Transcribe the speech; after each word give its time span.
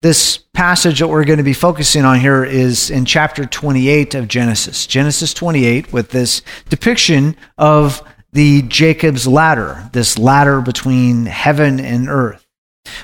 This 0.00 0.38
passage 0.54 1.00
that 1.00 1.08
we're 1.08 1.24
going 1.24 1.38
to 1.38 1.42
be 1.42 1.52
focusing 1.52 2.04
on 2.04 2.20
here 2.20 2.44
is 2.44 2.88
in 2.88 3.04
chapter 3.04 3.44
28 3.44 4.14
of 4.14 4.28
Genesis. 4.28 4.86
Genesis 4.86 5.34
28, 5.34 5.92
with 5.92 6.10
this 6.10 6.42
depiction 6.68 7.34
of 7.56 8.00
the 8.32 8.62
Jacob's 8.62 9.26
ladder, 9.26 9.90
this 9.92 10.16
ladder 10.16 10.60
between 10.60 11.26
heaven 11.26 11.80
and 11.80 12.08
earth. 12.08 12.46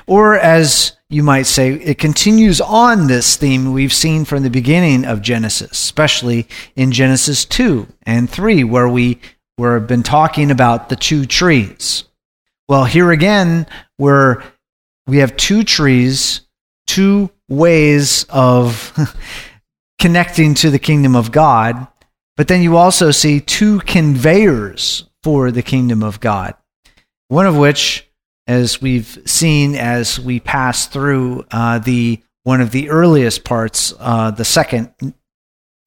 Or, 0.07 0.39
as 0.39 0.95
you 1.09 1.21
might 1.21 1.47
say, 1.47 1.73
it 1.73 1.97
continues 1.97 2.61
on 2.61 3.07
this 3.07 3.35
theme 3.35 3.73
we've 3.73 3.93
seen 3.93 4.23
from 4.23 4.43
the 4.43 4.49
beginning 4.49 5.03
of 5.03 5.21
Genesis, 5.21 5.71
especially 5.71 6.47
in 6.77 6.93
Genesis 6.93 7.43
2 7.43 7.87
and 8.03 8.29
3, 8.29 8.63
where 8.63 8.87
we 8.87 9.19
were 9.57 9.81
been 9.81 10.01
talking 10.01 10.49
about 10.49 10.87
the 10.87 10.95
two 10.95 11.25
trees. 11.25 12.05
Well, 12.69 12.85
here 12.85 13.11
again, 13.11 13.67
where 13.97 14.41
we 15.07 15.17
have 15.17 15.35
two 15.35 15.65
trees 15.65 16.39
two 16.95 17.29
ways 17.49 18.25
of 18.29 18.97
connecting 19.99 20.53
to 20.53 20.69
the 20.69 20.79
kingdom 20.79 21.13
of 21.13 21.29
God, 21.29 21.87
but 22.37 22.47
then 22.47 22.61
you 22.61 22.77
also 22.77 23.11
see 23.11 23.41
two 23.41 23.79
conveyors 23.79 25.03
for 25.21 25.51
the 25.51 25.61
kingdom 25.61 26.01
of 26.01 26.21
God. 26.21 26.53
One 27.27 27.47
of 27.47 27.57
which, 27.57 28.09
as 28.47 28.81
we've 28.81 29.19
seen 29.25 29.75
as 29.75 30.21
we 30.21 30.39
pass 30.39 30.87
through 30.87 31.43
uh, 31.51 31.79
the 31.79 32.21
one 32.43 32.61
of 32.61 32.71
the 32.71 32.89
earliest 32.89 33.43
parts, 33.43 33.93
uh, 33.99 34.31
the 34.31 34.45
second 34.45 34.93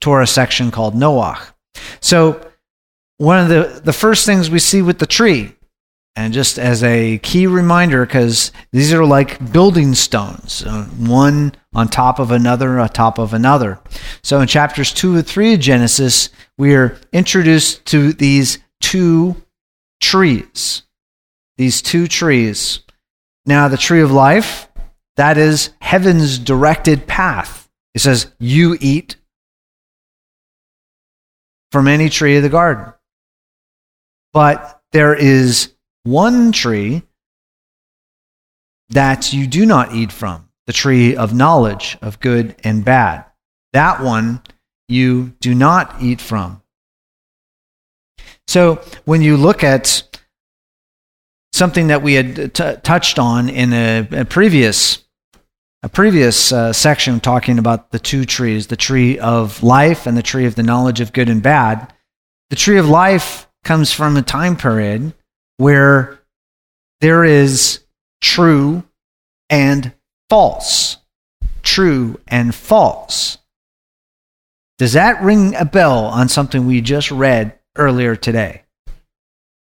Torah 0.03 0.27
section 0.27 0.71
called 0.71 0.95
Noah. 0.95 1.41
So, 2.01 2.39
one 3.17 3.39
of 3.39 3.49
the, 3.49 3.81
the 3.83 3.95
first 3.95 4.27
things 4.27 4.51
we 4.51 4.59
see 4.59 4.83
with 4.83 4.99
the 4.99 5.07
tree 5.07 5.55
and 6.19 6.35
just 6.35 6.59
as 6.59 6.83
a 6.83 7.19
key 7.19 7.47
reminder, 7.47 8.05
because 8.05 8.51
these 8.73 8.93
are 8.93 9.05
like 9.05 9.53
building 9.53 9.95
stones, 9.95 10.65
uh, 10.67 10.83
one 10.99 11.55
on 11.73 11.87
top 11.87 12.19
of 12.19 12.33
another, 12.33 12.81
on 12.81 12.89
top 12.89 13.21
of 13.21 13.33
another. 13.33 13.79
So 14.25 14.41
in 14.41 14.49
chapters 14.49 14.93
2 14.93 15.15
and 15.15 15.25
3 15.25 15.55
of 15.55 15.61
Genesis, 15.61 16.31
we 16.59 16.75
are 16.75 16.99
introduced 17.13 17.85
to 17.87 18.13
these 18.13 18.59
two 18.81 19.37
trees. 20.01 20.83
These 21.57 21.83
two 21.83 22.09
trees. 22.09 22.81
Now, 23.47 23.69
the 23.69 23.77
tree 23.77 24.01
of 24.01 24.11
life, 24.11 24.69
that 25.15 25.39
is 25.39 25.71
heaven's 25.81 26.41
directed 26.41 27.07
path. 27.07 27.71
It 27.95 28.01
says, 28.01 28.27
You 28.41 28.77
eat 28.81 29.15
from 31.71 31.87
any 31.87 32.09
tree 32.09 32.37
of 32.37 32.43
the 32.43 32.49
garden. 32.49 32.93
But 34.33 34.83
there 34.91 35.15
is 35.15 35.75
one 36.05 36.53
tree 36.53 37.03
that 38.91 39.33
you 39.33 39.47
do 39.47 39.67
not 39.67 39.95
eat 39.95 40.13
from, 40.13 40.49
the 40.67 40.73
tree 40.73 41.17
of 41.17 41.35
knowledge 41.35 41.99
of 42.01 42.21
good 42.21 42.57
and 42.65 42.85
bad. 42.85 43.25
That 43.73 44.03
one 44.03 44.43
you 44.89 45.35
do 45.41 45.55
not 45.55 46.01
eat 46.01 46.21
from. 46.21 46.63
So 48.47 48.77
when 49.05 49.21
you 49.21 49.37
look 49.37 49.63
at 49.63 50.19
something 51.53 51.89
that 51.89 52.03
we 52.03 52.15
had 52.15 52.55
t- 52.55 52.77
touched 52.83 53.19
on 53.19 53.49
in 53.49 53.73
a, 53.73 54.09
a 54.13 54.25
previous 54.25 55.05
a 55.85 55.89
previous 55.89 56.51
uh, 56.51 56.73
section 56.73 57.21
talking 57.21 57.57
about 57.59 57.93
the 57.93 58.01
two 58.01 58.25
trees, 58.25 58.67
the 58.67 58.77
tree 58.77 59.17
of 59.19 59.63
life 59.63 60.07
and 60.07 60.17
the 60.17 60.23
tree 60.25 60.45
of 60.45 60.57
the 60.57 60.63
knowledge 60.65 61.01
of 61.01 61.13
good 61.13 61.29
and 61.29 61.41
bad. 61.41 61.93
The 62.51 62.57
tree 62.57 62.79
of 62.79 62.89
life 62.89 63.49
comes 63.63 63.93
from 63.93 64.17
a 64.17 64.23
time 64.23 64.57
period 64.57 65.15
where 65.59 66.19
there 67.01 67.25
is 67.25 67.81
true 68.21 68.83
and 69.51 69.93
false. 70.31 70.97
True 71.63 72.19
and 72.27 72.55
false. 72.55 73.39
Does 74.79 74.95
that 74.95 75.21
ring 75.21 75.55
a 75.55 75.65
bell 75.65 76.07
on 76.07 76.29
something 76.29 76.67
we 76.67 76.81
just 76.81 77.11
read 77.11 77.59
earlier 77.77 78.17
today? 78.17 78.63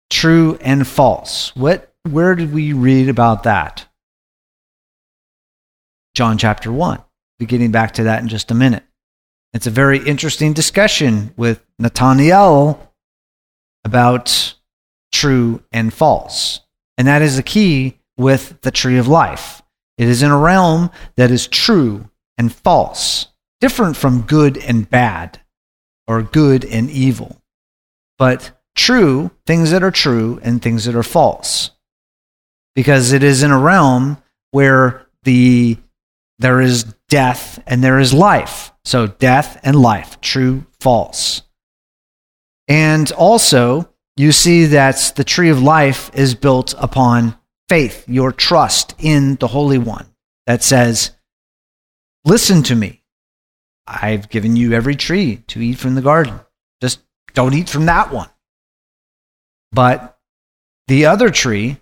True 0.09 0.57
and 0.61 0.87
false. 0.87 1.55
What 1.55 1.93
where 2.09 2.35
did 2.35 2.53
we 2.53 2.73
read 2.73 3.09
about 3.09 3.43
that? 3.43 3.87
John 6.15 6.37
chapter 6.37 6.71
1. 6.71 6.97
We'll 6.97 7.05
be 7.39 7.45
getting 7.45 7.71
back 7.71 7.93
to 7.93 8.03
that 8.03 8.21
in 8.21 8.27
just 8.27 8.51
a 8.51 8.55
minute. 8.55 8.83
It's 9.53 9.67
a 9.67 9.71
very 9.71 9.99
interesting 9.99 10.53
discussion 10.53 11.33
with 11.37 11.65
Nathaniel 11.79 12.93
about 13.83 14.55
true 15.11 15.63
and 15.71 15.93
false. 15.93 16.61
And 16.97 17.07
that 17.07 17.21
is 17.21 17.35
the 17.35 17.43
key 17.43 17.97
with 18.17 18.61
the 18.61 18.71
tree 18.71 18.97
of 18.97 19.07
life. 19.07 19.61
It 19.97 20.07
is 20.07 20.23
in 20.23 20.31
a 20.31 20.37
realm 20.37 20.89
that 21.15 21.31
is 21.31 21.47
true 21.47 22.09
and 22.37 22.53
false, 22.53 23.27
different 23.59 23.97
from 23.97 24.21
good 24.21 24.57
and 24.57 24.89
bad 24.89 25.41
or 26.07 26.21
good 26.21 26.65
and 26.65 26.89
evil. 26.89 27.41
But 28.17 28.51
true, 28.75 29.31
things 29.45 29.71
that 29.71 29.83
are 29.83 29.91
true 29.91 30.39
and 30.43 30.61
things 30.61 30.85
that 30.85 30.95
are 30.95 31.03
false. 31.03 31.71
Because 32.75 33.11
it 33.11 33.23
is 33.23 33.43
in 33.43 33.51
a 33.51 33.59
realm 33.59 34.17
where 34.51 35.07
the 35.23 35.77
there 36.39 36.61
is 36.61 36.83
death 37.07 37.61
and 37.67 37.83
there 37.83 37.99
is 37.99 38.13
life. 38.13 38.73
So 38.83 39.05
death 39.05 39.59
and 39.63 39.79
life, 39.79 40.19
true, 40.21 40.65
false. 40.79 41.43
And 42.67 43.11
also 43.11 43.90
you 44.17 44.31
see 44.31 44.65
that 44.65 45.13
the 45.15 45.23
tree 45.23 45.49
of 45.49 45.61
life 45.61 46.11
is 46.13 46.35
built 46.35 46.73
upon 46.77 47.37
faith, 47.69 48.03
your 48.07 48.31
trust 48.31 48.93
in 48.99 49.35
the 49.35 49.47
Holy 49.47 49.77
One 49.77 50.07
that 50.45 50.63
says, 50.63 51.11
Listen 52.25 52.61
to 52.63 52.75
me. 52.75 53.01
I've 53.87 54.29
given 54.29 54.55
you 54.55 54.73
every 54.73 54.95
tree 54.95 55.37
to 55.47 55.61
eat 55.61 55.77
from 55.77 55.95
the 55.95 56.01
garden. 56.01 56.39
Just 56.81 56.99
don't 57.33 57.53
eat 57.53 57.69
from 57.69 57.85
that 57.87 58.11
one. 58.11 58.29
But 59.71 60.19
the 60.87 61.05
other 61.05 61.29
tree, 61.29 61.77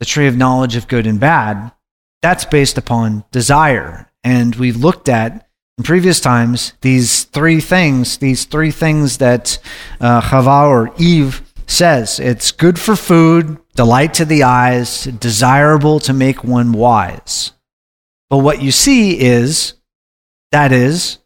the 0.00 0.06
tree 0.06 0.26
of 0.26 0.36
knowledge 0.36 0.76
of 0.76 0.88
good 0.88 1.06
and 1.06 1.20
bad, 1.20 1.72
that's 2.22 2.44
based 2.44 2.78
upon 2.78 3.24
desire. 3.30 4.10
And 4.24 4.56
we've 4.56 4.76
looked 4.76 5.08
at 5.08 5.46
in 5.76 5.84
previous 5.84 6.20
times 6.20 6.72
these 6.80 7.24
three 7.24 7.60
things, 7.60 8.18
these 8.18 8.46
three 8.46 8.70
things 8.70 9.18
that 9.18 9.58
uh, 10.00 10.20
Chava 10.22 10.68
or 10.68 10.94
Eve 10.98 11.43
says 11.66 12.20
it's 12.20 12.52
good 12.52 12.78
for 12.78 12.96
food, 12.96 13.58
delight 13.74 14.14
to 14.14 14.24
the 14.24 14.42
eyes, 14.44 15.04
desirable 15.04 16.00
to 16.00 16.12
make 16.12 16.44
one 16.44 16.72
wise. 16.72 17.52
But 18.30 18.38
what 18.38 18.62
you 18.62 18.70
see 18.70 19.18
is 19.18 19.74
that 20.52 20.72
is 20.72 21.18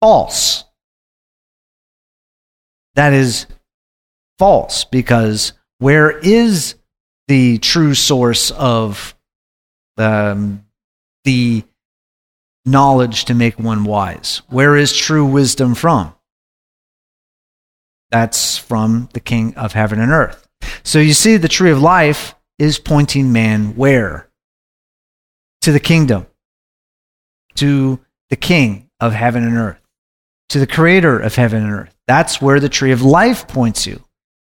false. 0.00 0.64
That 2.94 3.12
is 3.12 3.46
false 4.38 4.84
because 4.84 5.52
where 5.78 6.10
is 6.18 6.74
the 7.28 7.58
true 7.58 7.94
source 7.94 8.50
of 8.50 9.14
um, 9.98 10.64
the 11.24 11.64
knowledge 12.64 13.26
to 13.26 13.34
make 13.34 13.58
one 13.58 13.84
wise? 13.84 14.42
Where 14.48 14.76
is 14.76 14.96
true 14.96 15.26
wisdom 15.26 15.74
from? 15.74 16.15
That's 18.10 18.56
from 18.56 19.08
the 19.12 19.20
King 19.20 19.54
of 19.56 19.72
heaven 19.72 20.00
and 20.00 20.12
earth. 20.12 20.46
So 20.82 20.98
you 20.98 21.12
see, 21.12 21.36
the 21.36 21.48
tree 21.48 21.70
of 21.70 21.80
life 21.80 22.34
is 22.58 22.78
pointing 22.78 23.32
man 23.32 23.76
where? 23.76 24.28
To 25.62 25.72
the 25.72 25.80
kingdom, 25.80 26.26
to 27.56 28.00
the 28.30 28.36
King 28.36 28.88
of 29.00 29.12
heaven 29.12 29.44
and 29.44 29.56
earth, 29.56 29.80
to 30.50 30.58
the 30.58 30.66
Creator 30.66 31.18
of 31.18 31.34
heaven 31.34 31.64
and 31.64 31.72
earth. 31.72 31.96
That's 32.06 32.40
where 32.40 32.60
the 32.60 32.68
tree 32.68 32.92
of 32.92 33.02
life 33.02 33.48
points 33.48 33.86
you. 33.86 34.04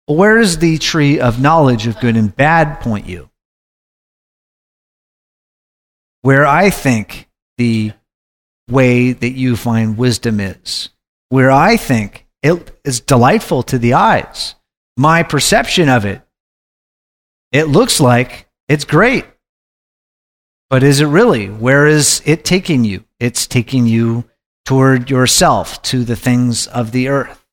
Where 0.06 0.38
does 0.38 0.58
the 0.58 0.78
tree 0.78 1.18
of 1.18 1.40
knowledge 1.40 1.86
of 1.86 1.98
good 1.98 2.16
and 2.16 2.34
bad 2.34 2.80
point 2.80 3.06
you? 3.06 3.30
Where 6.22 6.46
I 6.46 6.70
think 6.70 7.28
the 7.56 7.92
way 8.68 9.12
that 9.12 9.30
you 9.30 9.56
find 9.56 9.96
wisdom 9.96 10.38
is, 10.38 10.90
where 11.28 11.50
I 11.50 11.76
think 11.76 12.25
it 12.46 12.78
is 12.84 13.00
delightful 13.00 13.62
to 13.64 13.78
the 13.78 13.94
eyes. 13.94 14.54
My 14.96 15.22
perception 15.22 15.88
of 15.88 16.04
it, 16.04 16.22
it 17.52 17.64
looks 17.64 18.00
like 18.00 18.48
it's 18.68 18.84
great. 18.84 19.24
But 20.70 20.82
is 20.82 21.00
it 21.00 21.06
really? 21.06 21.48
Where 21.48 21.86
is 21.86 22.22
it 22.24 22.44
taking 22.44 22.84
you? 22.84 23.04
It's 23.20 23.46
taking 23.46 23.86
you 23.86 24.24
toward 24.64 25.10
yourself, 25.10 25.80
to 25.82 26.04
the 26.04 26.16
things 26.16 26.66
of 26.66 26.92
the 26.92 27.08
earth, 27.08 27.44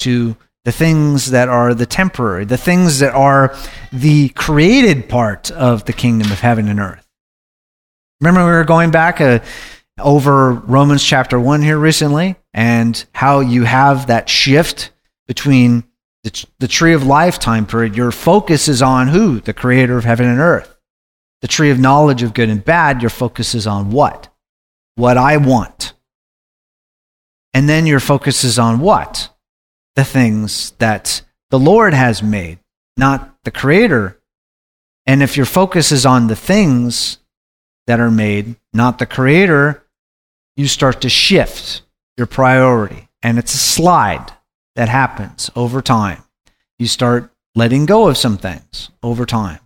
to 0.00 0.36
the 0.64 0.72
things 0.72 1.30
that 1.30 1.48
are 1.48 1.74
the 1.74 1.86
temporary, 1.86 2.44
the 2.44 2.56
things 2.56 3.00
that 3.00 3.14
are 3.14 3.56
the 3.92 4.28
created 4.30 5.08
part 5.08 5.50
of 5.50 5.84
the 5.84 5.92
kingdom 5.92 6.30
of 6.32 6.40
heaven 6.40 6.68
and 6.68 6.80
earth. 6.80 7.06
Remember, 8.20 8.44
we 8.44 8.52
were 8.52 8.64
going 8.64 8.90
back 8.90 9.20
uh, 9.20 9.40
over 9.98 10.52
Romans 10.52 11.04
chapter 11.04 11.38
1 11.38 11.62
here 11.62 11.78
recently, 11.78 12.36
and 12.52 13.04
how 13.12 13.40
you 13.40 13.64
have 13.64 14.08
that 14.08 14.28
shift 14.28 14.90
between 15.26 15.84
the, 16.24 16.46
the 16.58 16.68
tree 16.68 16.94
of 16.94 17.06
life 17.06 17.38
time 17.38 17.66
period. 17.66 17.96
Your 17.96 18.10
focus 18.10 18.66
is 18.68 18.82
on 18.82 19.08
who? 19.08 19.40
The 19.40 19.52
creator 19.52 19.96
of 19.96 20.04
heaven 20.04 20.26
and 20.26 20.40
earth. 20.40 20.76
The 21.42 21.48
tree 21.48 21.70
of 21.70 21.78
knowledge 21.78 22.22
of 22.22 22.34
good 22.34 22.48
and 22.48 22.64
bad, 22.64 23.02
your 23.02 23.10
focus 23.10 23.54
is 23.54 23.66
on 23.66 23.90
what? 23.90 24.28
What 24.96 25.16
I 25.16 25.36
want. 25.36 25.92
And 27.52 27.68
then 27.68 27.86
your 27.86 28.00
focus 28.00 28.42
is 28.42 28.58
on 28.58 28.80
what? 28.80 29.28
The 29.94 30.04
things 30.04 30.72
that 30.78 31.22
the 31.50 31.58
Lord 31.58 31.94
has 31.94 32.22
made, 32.22 32.58
not 32.96 33.36
the 33.44 33.50
creator. 33.50 34.18
And 35.06 35.22
if 35.22 35.36
your 35.36 35.46
focus 35.46 35.92
is 35.92 36.06
on 36.06 36.26
the 36.26 36.36
things 36.36 37.18
that 37.86 38.00
are 38.00 38.10
made, 38.10 38.56
not 38.72 38.98
the 38.98 39.06
creator, 39.06 39.83
you 40.56 40.66
start 40.66 41.00
to 41.02 41.08
shift 41.08 41.82
your 42.16 42.26
priority. 42.26 43.08
And 43.22 43.38
it's 43.38 43.54
a 43.54 43.58
slide 43.58 44.32
that 44.76 44.88
happens 44.88 45.50
over 45.56 45.80
time. 45.80 46.22
You 46.78 46.86
start 46.86 47.32
letting 47.54 47.86
go 47.86 48.08
of 48.08 48.16
some 48.16 48.36
things 48.36 48.90
over 49.02 49.24
time. 49.24 49.60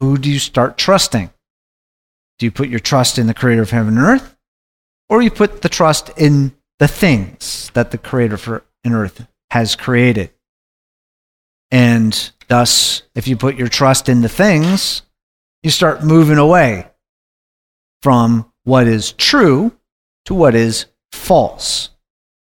Who 0.00 0.16
do 0.16 0.30
you 0.30 0.38
start 0.38 0.78
trusting? 0.78 1.30
Do 2.38 2.46
you 2.46 2.52
put 2.52 2.68
your 2.68 2.80
trust 2.80 3.18
in 3.18 3.26
the 3.26 3.34
creator 3.34 3.62
of 3.62 3.70
heaven 3.70 3.98
and 3.98 4.06
earth? 4.06 4.36
Or 5.08 5.22
you 5.22 5.30
put 5.30 5.62
the 5.62 5.68
trust 5.68 6.10
in 6.16 6.54
the 6.78 6.88
things 6.88 7.70
that 7.74 7.90
the 7.90 7.98
creator 7.98 8.36
for 8.36 8.64
and 8.84 8.94
earth 8.94 9.26
has 9.50 9.74
created? 9.74 10.30
And 11.70 12.30
thus, 12.46 13.02
if 13.14 13.26
you 13.26 13.36
put 13.36 13.56
your 13.56 13.68
trust 13.68 14.08
in 14.08 14.20
the 14.20 14.28
things, 14.28 15.02
you 15.62 15.70
start 15.70 16.04
moving 16.04 16.38
away 16.38 16.88
from 18.02 18.47
what 18.68 18.86
is 18.86 19.12
true 19.12 19.72
to 20.26 20.34
what 20.34 20.54
is 20.54 20.84
false. 21.10 21.88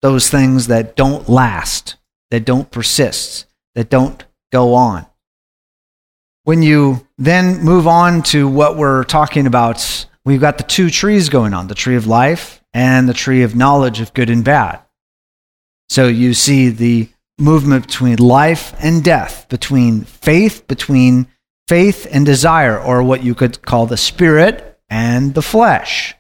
Those 0.03 0.31
things 0.31 0.69
that 0.69 0.95
don't 0.95 1.29
last, 1.29 1.97
that 2.31 2.45
don't 2.45 2.71
persist, 2.71 3.47
that 3.75 3.91
don't 3.91 4.25
go 4.53 4.75
on. 4.75 5.05
When 6.45 6.63
you 6.63 7.05
then 7.19 7.65
move 7.65 7.89
on 7.89 8.23
to 8.25 8.47
what 8.47 8.77
we're 8.77 9.03
talking 9.03 9.49
about, 9.49 10.07
we've 10.25 10.41
got 10.41 10.59
the 10.59 10.65
two 10.65 10.91
trees 10.91 11.29
going 11.29 11.55
on 11.55 11.67
the 11.67 11.75
tree 11.75 11.97
of 11.97 12.07
life 12.07 12.63
and 12.73 13.09
the 13.09 13.15
tree 13.15 13.43
of 13.43 13.57
knowledge 13.57 14.01
of 14.01 14.15
good 14.15 14.31
and 14.31 14.45
bad. 14.45 14.81
So 15.89 16.07
you 16.07 16.35
see 16.35 16.69
the 16.69 17.09
movement 17.37 17.89
between 17.89 18.19
life 18.19 18.75
and 18.79 19.03
death, 19.03 19.49
between 19.49 20.03
faith, 20.03 20.69
between 20.69 21.27
faith 21.67 22.07
and 22.13 22.25
desire, 22.25 22.79
or 22.81 23.03
what 23.03 23.25
you 23.25 23.35
could 23.35 23.63
call 23.63 23.87
the 23.87 23.97
spirit 23.97 24.72
and 24.93 25.33
the 25.33 25.43
flesh. 25.43 26.15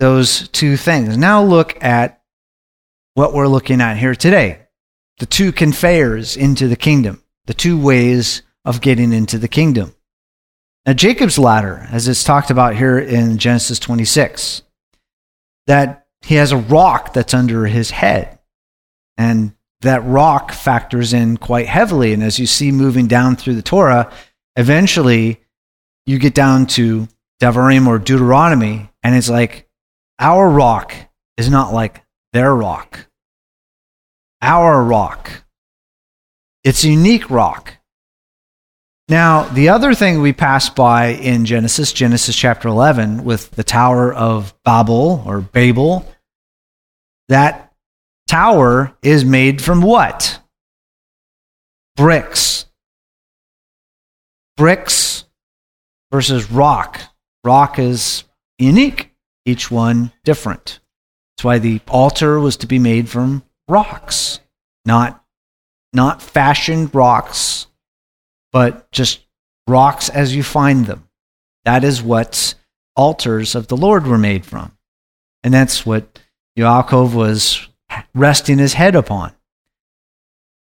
Those 0.00 0.48
two 0.48 0.78
things. 0.78 1.18
Now 1.18 1.44
look 1.44 1.84
at 1.84 2.22
what 3.12 3.34
we're 3.34 3.46
looking 3.46 3.82
at 3.82 3.98
here 3.98 4.14
today 4.14 4.58
the 5.18 5.26
two 5.26 5.52
conveyors 5.52 6.36
into 6.36 6.66
the 6.66 6.76
kingdom, 6.76 7.22
the 7.46 7.54
two 7.54 7.78
ways 7.78 8.42
of 8.64 8.80
getting 8.80 9.12
into 9.12 9.38
the 9.38 9.46
kingdom. 9.46 9.94
Now, 10.86 10.94
Jacob's 10.94 11.38
ladder, 11.38 11.86
as 11.92 12.08
it's 12.08 12.24
talked 12.24 12.50
about 12.50 12.74
here 12.74 12.98
in 12.98 13.38
Genesis 13.38 13.78
26, 13.78 14.62
that 15.68 16.06
he 16.22 16.36
has 16.36 16.50
a 16.50 16.56
rock 16.56 17.12
that's 17.12 17.34
under 17.34 17.66
his 17.66 17.90
head. 17.90 18.40
And 19.16 19.54
that 19.82 20.04
rock 20.04 20.52
factors 20.52 21.12
in 21.12 21.36
quite 21.36 21.68
heavily. 21.68 22.12
And 22.12 22.22
as 22.22 22.40
you 22.40 22.46
see 22.46 22.72
moving 22.72 23.06
down 23.06 23.36
through 23.36 23.54
the 23.54 23.62
Torah, 23.62 24.10
eventually 24.56 25.40
you 26.06 26.18
get 26.18 26.34
down 26.34 26.66
to 26.68 27.06
Devarim 27.42 27.88
or 27.88 27.98
Deuteronomy, 27.98 28.88
and 29.02 29.16
it's 29.16 29.28
like 29.28 29.68
our 30.20 30.48
rock 30.48 30.94
is 31.36 31.50
not 31.50 31.74
like 31.74 32.04
their 32.32 32.54
rock. 32.54 33.08
Our 34.40 34.84
rock. 34.84 35.42
It's 36.62 36.84
a 36.84 36.90
unique 36.90 37.28
rock. 37.30 37.78
Now, 39.08 39.42
the 39.42 39.70
other 39.70 39.92
thing 39.92 40.20
we 40.20 40.32
pass 40.32 40.70
by 40.70 41.06
in 41.08 41.44
Genesis, 41.44 41.92
Genesis 41.92 42.36
chapter 42.36 42.68
11, 42.68 43.24
with 43.24 43.50
the 43.50 43.64
Tower 43.64 44.14
of 44.14 44.54
Babel 44.64 45.24
or 45.26 45.40
Babel, 45.40 46.06
that 47.28 47.72
tower 48.28 48.96
is 49.02 49.24
made 49.24 49.60
from 49.60 49.82
what? 49.82 50.38
Bricks. 51.96 52.66
Bricks 54.56 55.24
versus 56.12 56.48
rock. 56.48 57.00
Rock 57.44 57.78
is 57.78 58.24
unique, 58.58 59.12
each 59.44 59.70
one 59.70 60.12
different. 60.24 60.80
That's 61.36 61.44
why 61.44 61.58
the 61.58 61.80
altar 61.88 62.38
was 62.38 62.56
to 62.58 62.66
be 62.66 62.78
made 62.78 63.08
from 63.08 63.42
rocks, 63.68 64.40
not, 64.84 65.24
not 65.92 66.22
fashioned 66.22 66.94
rocks 66.94 67.66
but 68.52 68.90
just 68.92 69.20
rocks 69.66 70.08
as 70.08 70.36
you 70.36 70.42
find 70.42 70.86
them. 70.86 71.08
That 71.64 71.82
is 71.82 72.02
what 72.02 72.54
altars 72.94 73.54
of 73.54 73.68
the 73.68 73.76
Lord 73.76 74.06
were 74.06 74.18
made 74.18 74.44
from. 74.44 74.76
And 75.42 75.52
that's 75.52 75.84
what 75.84 76.20
Yaakov 76.56 77.14
was 77.14 77.68
resting 78.14 78.58
his 78.58 78.74
head 78.74 78.94
upon. 78.94 79.32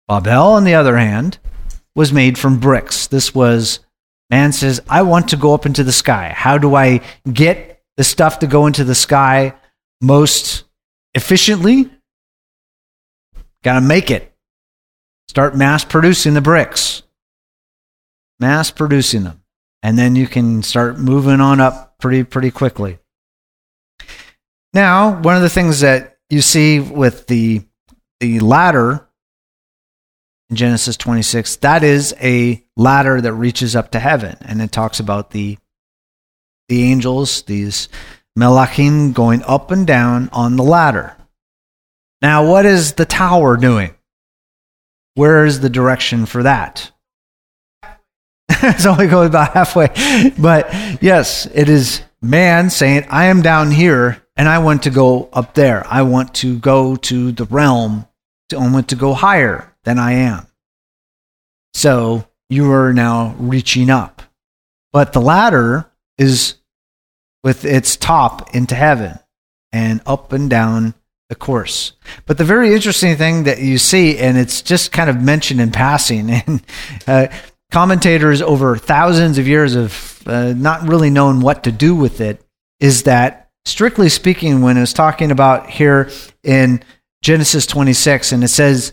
Babel, 0.08 0.52
on 0.52 0.64
the 0.64 0.74
other 0.74 0.96
hand, 0.96 1.38
was 1.94 2.12
made 2.12 2.38
from 2.38 2.60
bricks. 2.60 3.06
This 3.06 3.34
was, 3.34 3.80
man 4.30 4.52
says, 4.52 4.80
I 4.88 5.02
want 5.02 5.28
to 5.28 5.36
go 5.36 5.54
up 5.54 5.66
into 5.66 5.84
the 5.84 5.92
sky. 5.92 6.32
How 6.34 6.58
do 6.58 6.74
I 6.74 7.00
get 7.30 7.82
the 7.96 8.04
stuff 8.04 8.40
to 8.40 8.46
go 8.46 8.66
into 8.66 8.84
the 8.84 8.94
sky 8.94 9.54
most 10.00 10.64
efficiently? 11.14 11.90
Got 13.62 13.74
to 13.74 13.80
make 13.80 14.10
it. 14.10 14.34
Start 15.28 15.56
mass 15.56 15.84
producing 15.84 16.34
the 16.34 16.40
bricks 16.40 17.04
mass 18.40 18.70
producing 18.70 19.24
them. 19.24 19.42
And 19.82 19.98
then 19.98 20.16
you 20.16 20.26
can 20.26 20.62
start 20.62 20.98
moving 20.98 21.40
on 21.40 21.60
up 21.60 21.98
pretty, 21.98 22.24
pretty 22.24 22.50
quickly. 22.50 22.98
Now, 24.72 25.20
one 25.20 25.36
of 25.36 25.42
the 25.42 25.50
things 25.50 25.80
that 25.80 26.18
you 26.30 26.40
see 26.40 26.80
with 26.80 27.26
the, 27.26 27.62
the 28.20 28.40
ladder 28.40 29.08
in 30.50 30.56
Genesis 30.56 30.96
26, 30.96 31.56
that 31.56 31.82
is 31.82 32.14
a 32.20 32.62
ladder 32.76 33.20
that 33.20 33.32
reaches 33.32 33.74
up 33.74 33.90
to 33.92 33.98
heaven. 33.98 34.36
And 34.42 34.60
it 34.60 34.72
talks 34.72 35.00
about 35.00 35.30
the, 35.30 35.58
the 36.68 36.82
angels, 36.84 37.42
these 37.42 37.88
melachim 38.38 39.14
going 39.14 39.42
up 39.44 39.70
and 39.70 39.86
down 39.86 40.28
on 40.32 40.56
the 40.56 40.62
ladder. 40.62 41.16
Now, 42.20 42.48
what 42.48 42.66
is 42.66 42.94
the 42.94 43.04
tower 43.04 43.56
doing? 43.56 43.94
Where 45.14 45.44
is 45.46 45.60
the 45.60 45.70
direction 45.70 46.26
for 46.26 46.42
that? 46.42 46.90
it's 48.48 48.86
only 48.86 49.06
going 49.06 49.28
about 49.28 49.52
halfway. 49.52 49.88
But 50.38 50.72
yes, 51.02 51.46
it 51.46 51.68
is 51.68 52.02
man 52.20 52.70
saying, 52.70 53.06
I 53.08 53.26
am 53.26 53.42
down 53.42 53.70
here 53.70 54.22
and 54.36 54.48
I 54.48 54.58
want 54.58 54.82
to 54.84 54.90
go 54.90 55.28
up 55.32 55.54
there. 55.54 55.86
I 55.86 56.02
want 56.02 56.34
to 56.36 56.58
go 56.58 56.96
to 56.96 57.32
the 57.32 57.44
realm. 57.44 58.06
I 58.52 58.70
want 58.70 58.88
to 58.88 58.96
go 58.96 59.14
higher 59.14 59.73
than 59.84 59.98
I 59.98 60.12
am. 60.12 60.46
So 61.74 62.26
you 62.48 62.70
are 62.72 62.92
now 62.92 63.34
reaching 63.38 63.90
up. 63.90 64.22
But 64.92 65.12
the 65.12 65.20
ladder 65.20 65.90
is 66.18 66.54
with 67.42 67.64
its 67.64 67.96
top 67.96 68.54
into 68.54 68.74
heaven 68.74 69.18
and 69.72 70.00
up 70.06 70.32
and 70.32 70.48
down 70.48 70.94
the 71.28 71.34
course. 71.34 71.92
But 72.26 72.38
the 72.38 72.44
very 72.44 72.74
interesting 72.74 73.16
thing 73.16 73.44
that 73.44 73.58
you 73.58 73.78
see, 73.78 74.18
and 74.18 74.38
it's 74.38 74.62
just 74.62 74.92
kind 74.92 75.10
of 75.10 75.20
mentioned 75.20 75.60
in 75.60 75.72
passing, 75.72 76.30
and 76.46 76.62
uh, 77.06 77.26
commentators 77.70 78.40
over 78.40 78.76
thousands 78.76 79.36
of 79.36 79.48
years 79.48 79.74
of 79.74 80.22
uh, 80.26 80.52
not 80.56 80.86
really 80.88 81.10
knowing 81.10 81.40
what 81.40 81.64
to 81.64 81.72
do 81.72 81.94
with 81.94 82.20
it 82.20 82.40
is 82.80 83.02
that, 83.02 83.50
strictly 83.64 84.08
speaking, 84.08 84.62
when 84.62 84.76
it's 84.76 84.92
talking 84.92 85.30
about 85.30 85.68
here 85.68 86.10
in 86.42 86.82
Genesis 87.22 87.66
26, 87.66 88.32
and 88.32 88.44
it 88.44 88.48
says, 88.48 88.92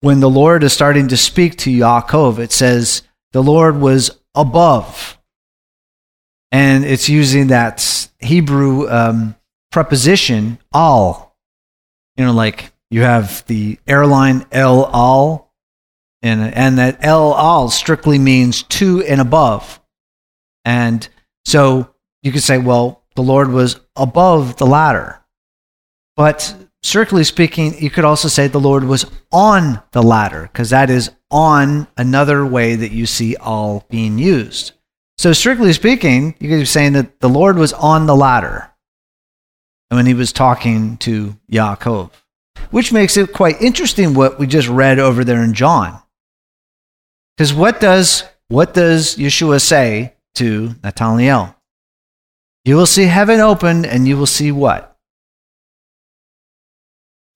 when 0.00 0.20
the 0.20 0.30
Lord 0.30 0.62
is 0.62 0.72
starting 0.72 1.08
to 1.08 1.16
speak 1.16 1.56
to 1.58 1.70
Yaakov, 1.70 2.38
it 2.38 2.52
says, 2.52 3.02
the 3.32 3.42
Lord 3.42 3.80
was 3.80 4.10
above. 4.34 5.18
And 6.52 6.84
it's 6.84 7.08
using 7.08 7.48
that 7.48 8.08
Hebrew 8.20 8.88
um, 8.88 9.34
preposition, 9.72 10.58
al. 10.72 11.36
You 12.16 12.24
know, 12.24 12.32
like 12.32 12.72
you 12.90 13.02
have 13.02 13.44
the 13.46 13.78
airline 13.86 14.46
El 14.52 14.88
Al, 14.94 15.52
and, 16.22 16.54
and 16.54 16.78
that 16.78 17.04
El 17.04 17.36
Al 17.36 17.68
strictly 17.68 18.18
means 18.18 18.62
to 18.64 19.02
and 19.02 19.20
above. 19.20 19.80
And 20.64 21.06
So 21.46 21.94
you 22.22 22.32
could 22.32 22.42
say, 22.42 22.58
well, 22.58 23.04
the 23.14 23.22
Lord 23.22 23.50
was 23.52 23.78
above 23.94 24.56
the 24.56 24.66
ladder. 24.66 25.24
But 26.16 26.56
strictly 26.86 27.24
speaking, 27.24 27.82
you 27.82 27.90
could 27.90 28.04
also 28.04 28.28
say 28.28 28.46
the 28.46 28.60
Lord 28.60 28.84
was 28.84 29.04
on 29.32 29.82
the 29.92 30.02
ladder, 30.02 30.42
because 30.42 30.70
that 30.70 30.88
is 30.88 31.10
on 31.30 31.88
another 31.96 32.46
way 32.46 32.76
that 32.76 32.92
you 32.92 33.06
see 33.06 33.36
all 33.36 33.84
being 33.90 34.18
used. 34.18 34.72
So, 35.18 35.32
strictly 35.32 35.72
speaking, 35.72 36.34
you 36.38 36.48
could 36.48 36.60
be 36.60 36.64
saying 36.64 36.92
that 36.92 37.20
the 37.20 37.28
Lord 37.28 37.58
was 37.58 37.72
on 37.72 38.06
the 38.06 38.16
ladder 38.16 38.70
when 39.88 40.06
he 40.06 40.14
was 40.14 40.32
talking 40.32 40.96
to 40.98 41.36
Yaakov, 41.50 42.10
which 42.70 42.92
makes 42.92 43.16
it 43.16 43.32
quite 43.32 43.60
interesting 43.60 44.14
what 44.14 44.38
we 44.38 44.46
just 44.46 44.68
read 44.68 44.98
over 44.98 45.24
there 45.24 45.42
in 45.42 45.54
John. 45.54 46.00
Because 47.36 47.52
what 47.52 47.80
does 47.80 48.24
what 48.48 48.74
does 48.74 49.16
Yeshua 49.16 49.60
say 49.60 50.14
to 50.36 50.74
Nathanael? 50.84 51.56
You 52.64 52.76
will 52.76 52.86
see 52.86 53.04
heaven 53.04 53.40
open 53.40 53.84
and 53.84 54.06
you 54.06 54.16
will 54.16 54.26
see 54.26 54.52
what? 54.52 54.95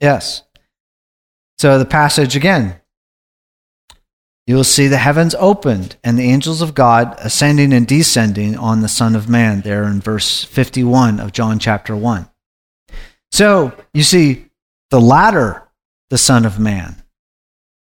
Yes. 0.01 0.43
So 1.59 1.79
the 1.79 1.85
passage 1.85 2.37
again. 2.37 2.77
You 4.47 4.57
will 4.57 4.65
see 4.65 4.89
the 4.89 4.97
heavens 4.97 5.37
opened 5.39 5.97
and 6.03 6.19
the 6.19 6.29
angels 6.29 6.61
of 6.61 6.75
God 6.75 7.15
ascending 7.19 7.73
and 7.73 7.87
descending 7.87 8.57
on 8.57 8.81
the 8.81 8.89
Son 8.89 9.15
of 9.15 9.29
Man, 9.29 9.61
there 9.61 9.85
in 9.85 10.01
verse 10.01 10.43
51 10.43 11.21
of 11.21 11.33
John 11.33 11.61
chapter 11.61 11.95
1. 11.95 12.29
So 13.31 13.73
you 13.95 14.03
see 14.03 14.47
the 14.91 15.01
ladder, 15.01 15.69
the 16.09 16.19
Son 16.19 16.45
of 16.45 16.59
Man. 16.59 16.97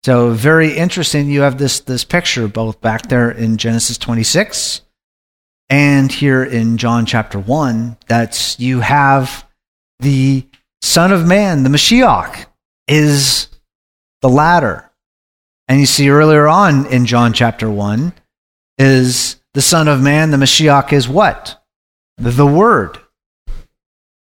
So 0.05 0.31
very 0.31 0.77
interesting. 0.77 1.29
You 1.29 1.41
have 1.41 1.57
this 1.57 1.79
this 1.81 2.05
picture 2.05 2.47
both 2.47 2.79
back 2.79 3.09
there 3.09 3.31
in 3.31 3.57
Genesis 3.57 3.97
26 3.97 4.81
and 5.69 6.11
here 6.11 6.43
in 6.43 6.77
John 6.77 7.05
chapter 7.05 7.39
1 7.39 7.97
that 8.07 8.55
you 8.59 8.81
have 8.81 9.47
the 9.99 10.45
Son 10.83 11.13
of 11.13 11.25
Man, 11.25 11.63
the 11.63 11.69
Mashiach, 11.69 12.45
is 12.89 13.47
the 14.21 14.27
ladder. 14.27 14.91
And 15.69 15.79
you 15.79 15.85
see 15.85 16.09
earlier 16.09 16.45
on 16.45 16.87
in 16.87 17.05
John 17.05 17.31
chapter 17.31 17.71
1 17.71 18.11
is 18.77 19.37
the 19.53 19.61
Son 19.61 19.87
of 19.87 20.01
Man, 20.01 20.31
the 20.31 20.37
Mashiach 20.37 20.91
is 20.91 21.07
what? 21.07 21.63
The 22.17 22.45
Word. 22.45 22.97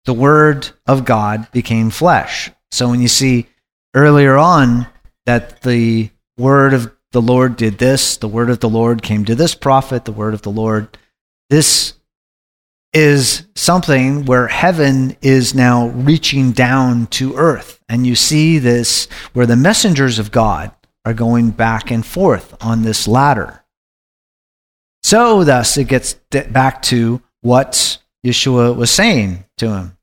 The 0.04 0.14
Word 0.14 0.70
of 0.86 1.04
God 1.04 1.50
became 1.50 1.90
flesh. 1.90 2.52
So 2.70 2.88
when 2.88 3.00
you 3.00 3.08
see 3.08 3.48
earlier 3.92 4.38
on 4.38 4.86
that 5.26 5.62
the 5.62 6.10
word 6.38 6.74
of 6.74 6.94
the 7.10 7.20
Lord 7.20 7.56
did 7.56 7.78
this, 7.78 8.18
the 8.18 8.28
word 8.28 8.50
of 8.50 8.60
the 8.60 8.68
Lord 8.68 9.02
came 9.02 9.24
to 9.24 9.34
this 9.34 9.56
prophet, 9.56 10.04
the 10.04 10.12
word 10.12 10.32
of 10.32 10.42
the 10.42 10.52
Lord. 10.52 10.96
This 11.50 11.94
is 12.92 13.46
something 13.54 14.26
where 14.26 14.48
heaven 14.48 15.16
is 15.22 15.54
now 15.54 15.88
reaching 15.88 16.52
down 16.52 17.06
to 17.06 17.34
earth. 17.36 17.80
And 17.88 18.06
you 18.06 18.14
see 18.14 18.58
this 18.58 19.08
where 19.32 19.46
the 19.46 19.56
messengers 19.56 20.18
of 20.18 20.30
God 20.30 20.72
are 21.04 21.14
going 21.14 21.50
back 21.50 21.90
and 21.90 22.04
forth 22.04 22.54
on 22.60 22.82
this 22.82 23.08
ladder. 23.08 23.64
So, 25.02 25.42
thus, 25.42 25.76
it 25.76 25.88
gets 25.88 26.14
back 26.30 26.82
to 26.82 27.20
what 27.40 27.98
Yeshua 28.24 28.76
was 28.76 28.90
saying 28.90 29.44
to 29.58 29.74
him. 29.74 29.98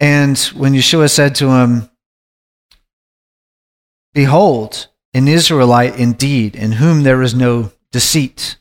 And 0.00 0.38
when 0.56 0.72
Yeshua 0.72 1.10
said 1.10 1.34
to 1.36 1.50
him, 1.50 1.90
Behold, 4.14 4.88
an 5.14 5.28
Israelite 5.28 5.96
indeed, 5.96 6.56
in 6.56 6.72
whom 6.72 7.02
there 7.02 7.22
is 7.22 7.34
no 7.34 7.72
deceit. 7.92 8.56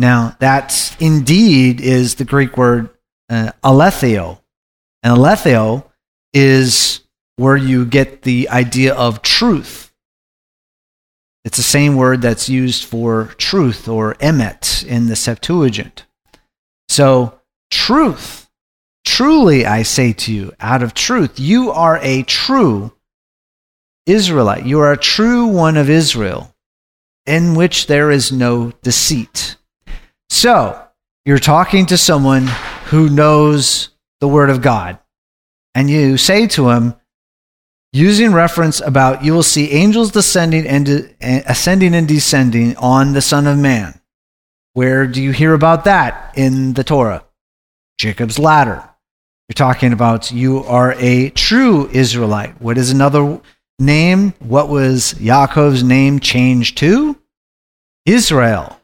Now, 0.00 0.34
that 0.40 0.96
indeed 0.98 1.82
is 1.82 2.14
the 2.14 2.24
Greek 2.24 2.56
word 2.56 2.88
uh, 3.28 3.52
aletheo. 3.62 4.40
And 5.02 5.16
aletheo 5.16 5.84
is 6.32 7.00
where 7.36 7.56
you 7.56 7.84
get 7.84 8.22
the 8.22 8.48
idea 8.48 8.94
of 8.94 9.20
truth. 9.20 9.92
It's 11.44 11.58
the 11.58 11.62
same 11.62 11.96
word 11.96 12.22
that's 12.22 12.48
used 12.48 12.84
for 12.84 13.26
truth 13.36 13.88
or 13.88 14.14
emet 14.14 14.84
in 14.86 15.06
the 15.06 15.16
Septuagint. 15.16 16.06
So, 16.88 17.38
truth 17.70 18.40
Truly, 19.04 19.64
I 19.66 19.82
say 19.82 20.12
to 20.12 20.32
you, 20.32 20.52
out 20.60 20.82
of 20.82 20.94
truth, 20.94 21.40
you 21.40 21.70
are 21.70 21.98
a 22.02 22.22
true 22.22 22.92
Israelite. 24.06 24.66
You 24.66 24.80
are 24.80 24.92
a 24.92 24.96
true 24.96 25.46
one 25.46 25.76
of 25.76 25.88
Israel, 25.88 26.54
in 27.26 27.54
which 27.54 27.86
there 27.86 28.10
is 28.10 28.30
no 28.30 28.72
deceit. 28.82 29.56
So, 30.30 30.80
you're 31.24 31.38
talking 31.38 31.86
to 31.86 31.98
someone 31.98 32.46
who 32.86 33.08
knows 33.08 33.90
the 34.20 34.28
Word 34.28 34.48
of 34.48 34.62
God, 34.62 34.98
and 35.74 35.90
you 35.90 36.16
say 36.16 36.46
to 36.48 36.70
him, 36.70 36.94
using 37.92 38.32
reference 38.32 38.80
about 38.80 39.24
you 39.24 39.34
will 39.34 39.42
see 39.42 39.72
angels 39.72 40.12
descending 40.12 40.66
and 40.68 41.12
ascending 41.20 41.96
and 41.96 42.06
descending 42.06 42.76
on 42.76 43.12
the 43.12 43.20
Son 43.20 43.48
of 43.48 43.58
Man. 43.58 44.00
Where 44.72 45.08
do 45.08 45.20
you 45.20 45.32
hear 45.32 45.52
about 45.52 45.84
that 45.84 46.32
in 46.36 46.74
the 46.74 46.84
Torah? 46.84 47.24
Jacob's 47.98 48.38
ladder. 48.38 48.88
You're 49.48 49.54
talking 49.54 49.92
about 49.92 50.30
you 50.30 50.62
are 50.64 50.94
a 50.98 51.30
true 51.30 51.90
Israelite. 51.90 52.62
What 52.62 52.78
is 52.78 52.92
another 52.92 53.40
name? 53.80 54.32
What 54.38 54.68
was 54.68 55.14
Yaakov's 55.14 55.82
name 55.82 56.20
changed 56.20 56.78
to? 56.78 57.18
Israel. 58.06 58.79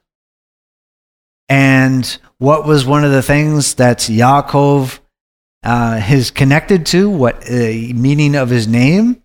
And 1.48 2.18
what 2.38 2.66
was 2.66 2.84
one 2.84 3.04
of 3.04 3.12
the 3.12 3.22
things 3.22 3.74
that 3.74 3.98
Yaakov 3.98 4.98
uh, 5.62 6.00
is 6.08 6.30
connected 6.30 6.86
to? 6.86 7.08
What 7.08 7.48
uh, 7.48 7.54
meaning 7.94 8.34
of 8.34 8.50
his 8.50 8.66
name? 8.66 9.22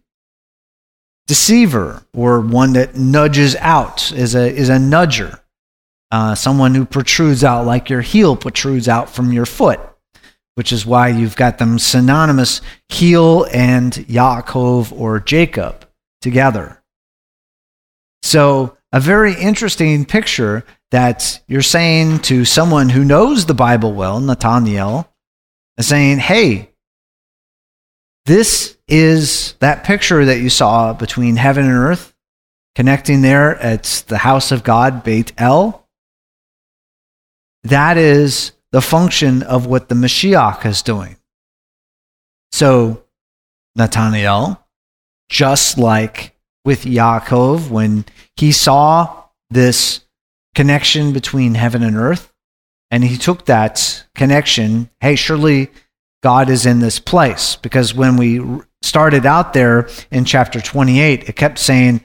Deceiver, 1.28 2.06
or 2.14 2.42
one 2.42 2.74
that 2.74 2.96
nudges 2.96 3.56
out, 3.58 4.12
is 4.12 4.36
a, 4.36 4.52
is 4.54 4.70
a 4.70 4.78
nudger. 4.78 5.40
Uh, 6.12 6.36
someone 6.36 6.76
who 6.76 6.86
protrudes 6.86 7.44
out 7.44 7.66
like 7.66 7.90
your 7.90 8.02
heel 8.02 8.36
protrudes 8.36 8.90
out 8.90 9.10
from 9.10 9.32
your 9.32 9.46
foot 9.46 9.80
which 10.56 10.72
is 10.72 10.86
why 10.86 11.08
you've 11.08 11.36
got 11.36 11.58
them 11.58 11.80
synonymous 11.80 12.62
heel 12.90 13.48
and 13.52 13.94
Yaakov 13.94 14.92
or 14.92 15.20
Jacob 15.20 15.88
together. 16.22 16.84
So, 18.22 18.78
a 18.92 19.00
very 19.00 19.34
interesting 19.34 20.06
picture 20.06 20.64
that 20.92 21.42
you're 21.48 21.62
saying 21.62 22.20
to 22.20 22.46
someone 22.46 22.90
who 22.90 23.04
knows 23.04 23.46
the 23.46 23.54
Bible 23.54 23.94
well, 23.94 24.20
Nathaniel, 24.20 25.10
saying, 25.80 26.20
hey, 26.20 26.70
this 28.26 28.78
is 28.88 29.56
that 29.60 29.84
picture 29.84 30.26
that 30.26 30.40
you 30.40 30.50
saw 30.50 30.94
between 30.94 31.38
heaven 31.38 31.66
and 31.66 31.74
earth, 31.74 32.14
connecting 32.76 33.22
there 33.22 33.58
at 33.58 34.04
the 34.08 34.20
house 34.20 34.52
of 34.52 34.64
God, 34.64 35.04
Beit 35.04 35.32
El. 35.38 35.88
That 37.64 37.98
is 37.98 38.52
the 38.72 38.82
function 38.82 39.44
of 39.44 39.66
what 39.66 39.90
the 39.90 39.96
Mashiach 39.96 40.66
is 40.66 40.82
doing. 40.82 41.18
So, 42.52 43.04
Nathaniel, 43.76 44.60
just 45.30 45.78
like 45.78 46.36
with 46.66 46.84
Yaakov, 46.84 47.70
when 47.70 48.06
he 48.36 48.52
saw 48.52 49.24
this 49.50 50.02
connection 50.56 51.14
between 51.14 51.56
heaven 51.56 51.84
and 51.84 51.96
earth, 51.96 52.32
and 52.90 53.04
he 53.04 53.18
took 53.18 53.46
that 53.46 54.06
connection, 54.16 54.90
hey, 55.00 55.16
surely 55.16 55.72
God 56.22 56.50
is 56.50 56.66
in 56.66 56.80
this 56.80 57.00
place. 57.00 57.56
Because 57.56 57.94
when 57.94 58.18
we 58.18 58.42
started 58.82 59.26
out 59.26 59.54
there 59.54 59.90
in 60.12 60.26
chapter 60.26 60.60
28, 60.60 61.30
it 61.30 61.36
kept 61.36 61.58
saying, 61.58 62.02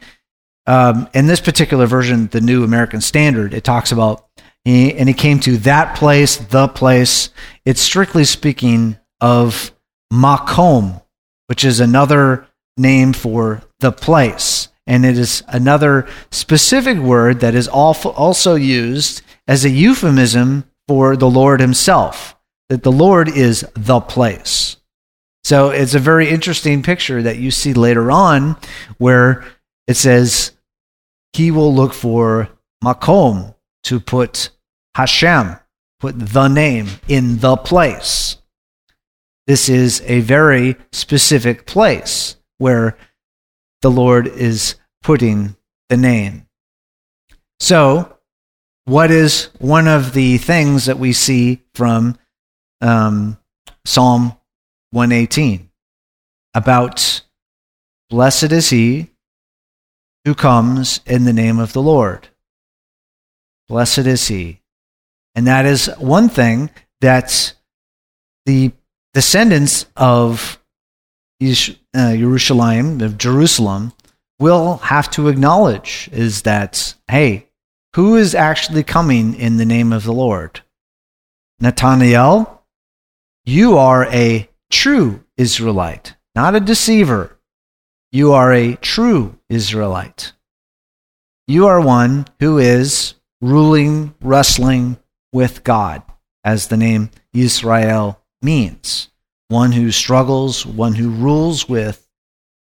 um, 0.67 1.09
in 1.15 1.27
this 1.27 1.41
particular 1.41 1.87
version, 1.87 2.29
the 2.29 2.41
New 2.41 2.65
American 2.65 3.01
Standard, 3.01 3.55
it 3.55 3.65
talks 3.65 3.93
about 3.93 4.27
he, 4.65 4.93
and 4.95 5.09
he 5.09 5.15
came 5.15 5.39
to 5.41 5.59
that 5.59 5.97
place, 5.97 6.37
the 6.37 6.67
place. 6.67 7.31
It's 7.65 7.81
strictly 7.81 8.25
speaking 8.25 8.99
of 9.21 9.73
Makom, 10.13 11.03
which 11.47 11.65
is 11.65 11.79
another 11.79 12.47
name 12.77 13.13
for 13.13 13.63
the 13.79 13.93
place. 13.93 14.69
And 14.87 15.05
it 15.05 15.19
is 15.19 15.43
another 15.49 16.07
specific 16.31 16.99
word 16.99 17.41
that 17.41 17.55
is 17.55 17.69
also 17.69 18.55
used 18.55 19.23
as 19.49 19.65
a 19.65 19.71
euphemism 19.71 20.65
for 20.87 21.17
the 21.17 21.31
Lord 21.31 21.61
himself, 21.61 22.37
that 22.69 22.83
the 22.83 22.93
Lord 22.93 23.29
is 23.29 23.67
the 23.75 24.01
place. 24.01 24.77
So 25.45 25.71
it's 25.71 25.95
a 25.95 26.01
very 26.01 26.29
interesting 26.29 26.83
picture 26.83 27.23
that 27.23 27.39
you 27.39 27.51
see 27.51 27.73
later 27.73 28.11
on 28.11 28.57
where 28.99 29.45
it 29.87 29.95
says, 29.95 30.53
He 31.33 31.51
will 31.51 31.75
look 31.75 31.93
for 31.93 32.49
Makom 32.83 33.55
to 33.85 34.01
put 34.01 34.51
Hashem, 34.97 35.57
put 36.01 36.19
the 36.19 36.49
name 36.49 36.89
in 37.07 37.39
the 37.39 37.57
place. 37.57 38.39
This 39.47 39.69
is 39.69 40.03
a 40.07 40.21
very 40.21 40.77
specific 40.91 41.67
place 41.67 42.37
where 42.59 42.97
the 43.83 43.91
Lord 43.91 44.27
is 44.27 44.77
putting 45.03 45.57
the 45.89 45.97
name. 45.97 46.47
So, 47.61 48.19
what 48.85 49.11
is 49.11 49.51
one 49.59 49.89
of 49.89 50.13
the 50.13 50.39
things 50.39 50.87
that 50.87 50.99
we 50.99 51.13
see 51.13 51.63
from 51.75 52.17
um, 52.81 53.39
Psalm 53.85 54.37
118 54.91 55.71
about 56.55 57.23
blessed 58.11 58.53
is 58.53 58.71
he 58.71 59.11
who 60.25 60.35
comes 60.35 61.01
in 61.07 61.25
the 61.25 61.33
name 61.33 61.59
of 61.59 61.73
the 61.73 61.83
Lord. 61.83 62.29
Blessed 63.69 64.07
is 64.07 64.27
he. 64.29 64.61
And 65.35 65.47
that 65.47 65.67
is 65.67 65.87
one 65.99 66.29
thing 66.29 66.71
that 67.01 67.55
the 68.45 68.73
descendants 69.13 69.87
of 69.97 70.61
uh, 71.97 72.15
Jerusalem, 72.17 73.01
of 73.01 73.19
Jerusalem, 73.19 73.93
will 74.39 74.77
have 74.79 75.11
to 75.13 75.29
acknowledge 75.29 76.09
is 76.13 76.43
that, 76.43 76.95
hey, 77.09 77.49
who 77.95 78.17
is 78.17 78.35
actually 78.35 78.83
coming 78.83 79.35
in 79.35 79.57
the 79.57 79.65
name 79.65 79.93
of 79.93 80.05
the 80.05 80.13
Lord? 80.13 80.61
Nathaniel, 81.59 82.63
you 83.45 83.79
are 83.79 84.05
a 84.07 84.49
true 84.71 85.25
Israelite, 85.37 86.15
not 86.35 86.55
a 86.55 86.61
deceiver. 86.61 87.39
You 88.13 88.33
are 88.33 88.53
a 88.53 88.77
true 88.77 89.39
Israelite. 89.49 90.33
You 91.47 91.67
are 91.67 91.81
one 91.81 92.27
who 92.41 92.59
is 92.59 93.15
ruling, 93.41 94.15
wrestling 94.21 94.99
with 95.33 95.65
God, 95.65 96.03
as 96.45 96.69
the 96.69 96.77
name 96.77 97.11
Israel 97.33 98.21
means. 98.43 99.09
One 99.49 99.73
who 99.73 99.91
struggles, 99.91 100.67
one 100.67 100.95
who 100.95 101.11
rules 101.11 101.69
with 101.69 102.07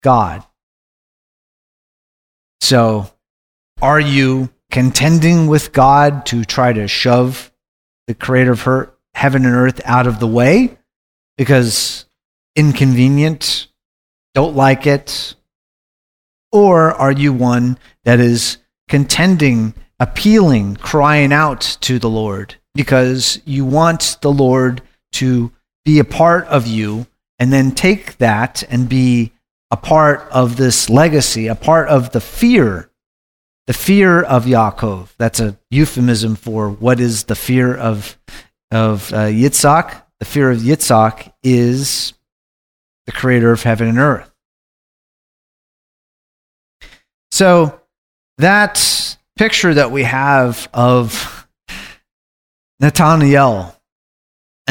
God. 0.04 0.44
So, 2.60 3.12
are 3.82 4.00
you 4.00 4.50
contending 4.70 5.48
with 5.48 5.74
God 5.74 6.26
to 6.28 6.44
try 6.46 6.74
to 6.74 6.88
shove 6.88 7.52
the 8.08 8.14
creator 8.14 8.52
of 8.52 8.62
her, 8.64 8.94
heaven 9.14 9.46
and 9.46 9.56
earth 9.56 9.82
out 9.86 10.08
of 10.08 10.20
the 10.20 10.28
way 10.28 10.78
because 11.38 12.06
inconvenient, 12.56 13.68
don't 14.34 14.56
like 14.56 14.88
it? 14.88 15.36
Or 16.52 16.92
are 16.92 17.12
you 17.12 17.34
one 17.34 17.78
that 18.04 18.20
is 18.20 18.58
contending, 18.88 19.74
appealing, 20.00 20.76
crying 20.76 21.32
out 21.32 21.78
to 21.82 22.00
the 22.00 22.10
Lord 22.10 22.56
because 22.74 23.40
you 23.46 23.66
want 23.66 24.18
the 24.22 24.32
Lord 24.32 24.82
to 25.14 25.52
be 25.86 26.00
a 26.00 26.04
part 26.04 26.46
of 26.48 26.68
you 26.68 27.08
and 27.40 27.52
then 27.52 27.72
take 27.72 28.18
that 28.18 28.64
and 28.70 28.88
be 28.88 29.32
a 29.72 29.78
part 29.78 30.28
of 30.32 30.58
this 30.58 30.90
legacy, 30.90 31.48
a 31.48 31.56
part 31.56 31.88
of 31.88 32.12
the 32.12 32.22
fear, 32.22 32.90
the 33.68 33.74
fear 33.74 34.22
of 34.22 34.46
Yaakov. 34.46 35.10
That's 35.18 35.40
a 35.40 35.58
euphemism 35.70 36.36
for 36.36 36.70
what 36.70 37.00
is 37.00 37.24
the 37.24 37.36
fear 37.36 37.76
of, 37.76 38.18
of 38.70 39.12
uh, 39.14 39.28
Yitzhak. 39.28 40.04
The 40.20 40.26
fear 40.26 40.52
of 40.52 40.60
Yitzhak 40.60 41.34
is 41.42 42.14
the 43.06 43.12
creator 43.12 43.52
of 43.52 43.64
heaven 43.64 43.88
and 43.88 43.98
earth. 43.98 44.32
So 47.32 47.80
that 48.38 49.18
picture 49.38 49.74
that 49.74 49.92
we 49.92 50.04
have 50.04 50.70
of 50.74 51.48
Nathaniel 52.80 53.76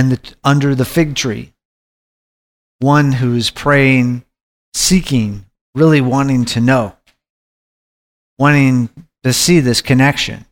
and 0.00 0.12
the, 0.12 0.35
under 0.42 0.75
the 0.75 0.87
fig 0.87 1.14
tree, 1.14 1.52
one 2.78 3.12
who's 3.12 3.50
praying, 3.50 4.25
seeking, 4.72 5.44
really 5.74 6.01
wanting 6.01 6.46
to 6.46 6.59
know, 6.59 6.96
wanting 8.38 8.88
to 9.24 9.35
see 9.35 9.61
this 9.61 9.83
connection, 9.83 10.46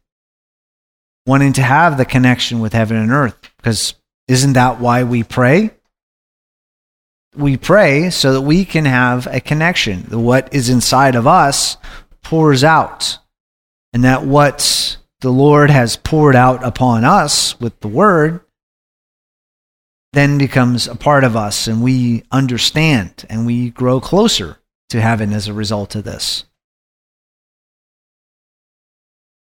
wanting 1.27 1.55
to 1.55 1.63
have 1.63 1.97
the 1.97 2.05
connection 2.05 2.61
with 2.61 2.75
heaven 2.75 2.99
and 2.99 3.11
earth. 3.11 3.39
Because 3.57 3.95
isn't 4.29 4.53
that 4.53 4.81
why 4.81 5.03
we 5.05 5.23
pray? 5.23 5.71
We 7.35 7.57
pray 7.57 8.11
so 8.11 8.35
that 8.35 8.43
we 8.43 8.67
can 8.67 8.85
have 8.85 9.27
a 9.29 9.41
connection. 9.41 10.03
What 10.11 10.53
is 10.53 10.69
inside 10.69 11.15
of 11.15 11.27
us 11.27 11.79
pours 12.23 12.63
out, 12.65 13.17
and 13.95 14.05
that 14.05 14.27
what 14.27 14.99
the 15.23 15.31
Lord 15.31 15.71
has 15.71 15.97
poured 15.97 16.37
out 16.37 16.63
upon 16.63 17.07
us 17.07 17.59
with 17.59 17.81
the 17.81 17.89
word 17.89 18.41
then 20.13 20.39
becomes 20.39 20.89
a 20.89 20.95
part 20.95 21.25
of 21.25 21.37
us 21.37 21.67
and 21.67 21.83
we 21.83 22.23
understand 22.31 23.27
and 23.29 23.47
we 23.47 23.71
grow 23.71 24.01
closer 24.01 24.59
to 24.91 25.01
heaven 25.01 25.33
as 25.33 25.49
a 25.49 25.53
result 25.53 25.95
of 25.95 26.05
this. 26.05 26.45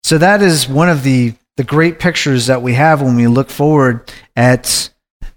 So 0.02 0.18
that 0.18 0.42
is 0.42 0.68
one 0.68 0.88
of 0.88 1.02
the, 1.02 1.34
the 1.56 1.64
great 1.64 1.98
pictures 1.98 2.46
that 2.46 2.62
we 2.62 2.74
have 2.74 3.02
when 3.02 3.14
we 3.14 3.26
look 3.26 3.50
forward 3.50 4.10
at 4.34 4.90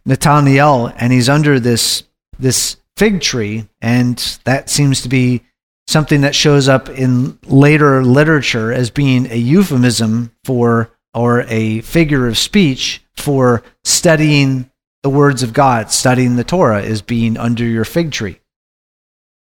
Nathaniel 0.06 0.88
and 0.96 1.12
he's 1.12 1.30
under 1.30 1.60
this, 1.60 2.04
this 2.40 2.78
fig 2.96 3.22
tree, 3.22 3.68
and 3.82 4.18
that 4.46 4.70
seems 4.70 5.02
to 5.02 5.10
be 5.10 5.42
something 5.88 6.22
that 6.22 6.36
shows 6.36 6.68
up 6.70 6.90
in 6.90 7.38
later 7.46 8.04
literature 8.04 8.72
as 8.72 8.90
being 8.90 9.30
a 9.30 9.36
euphemism 9.36 10.32
for 10.46 10.90
or 11.14 11.42
a 11.50 11.82
figure 11.82 12.28
of 12.28 12.38
speech 12.38 13.04
for 13.16 13.62
studying 13.84 14.71
the 15.04 15.10
words 15.10 15.44
of 15.44 15.54
God, 15.54 15.92
studying 15.92 16.36
the 16.36 16.44
Torah, 16.44 16.82
is 16.82 17.02
being 17.02 17.38
under 17.38 17.66
your 17.66 17.86
fig 17.86 18.12
tree. 18.12 18.40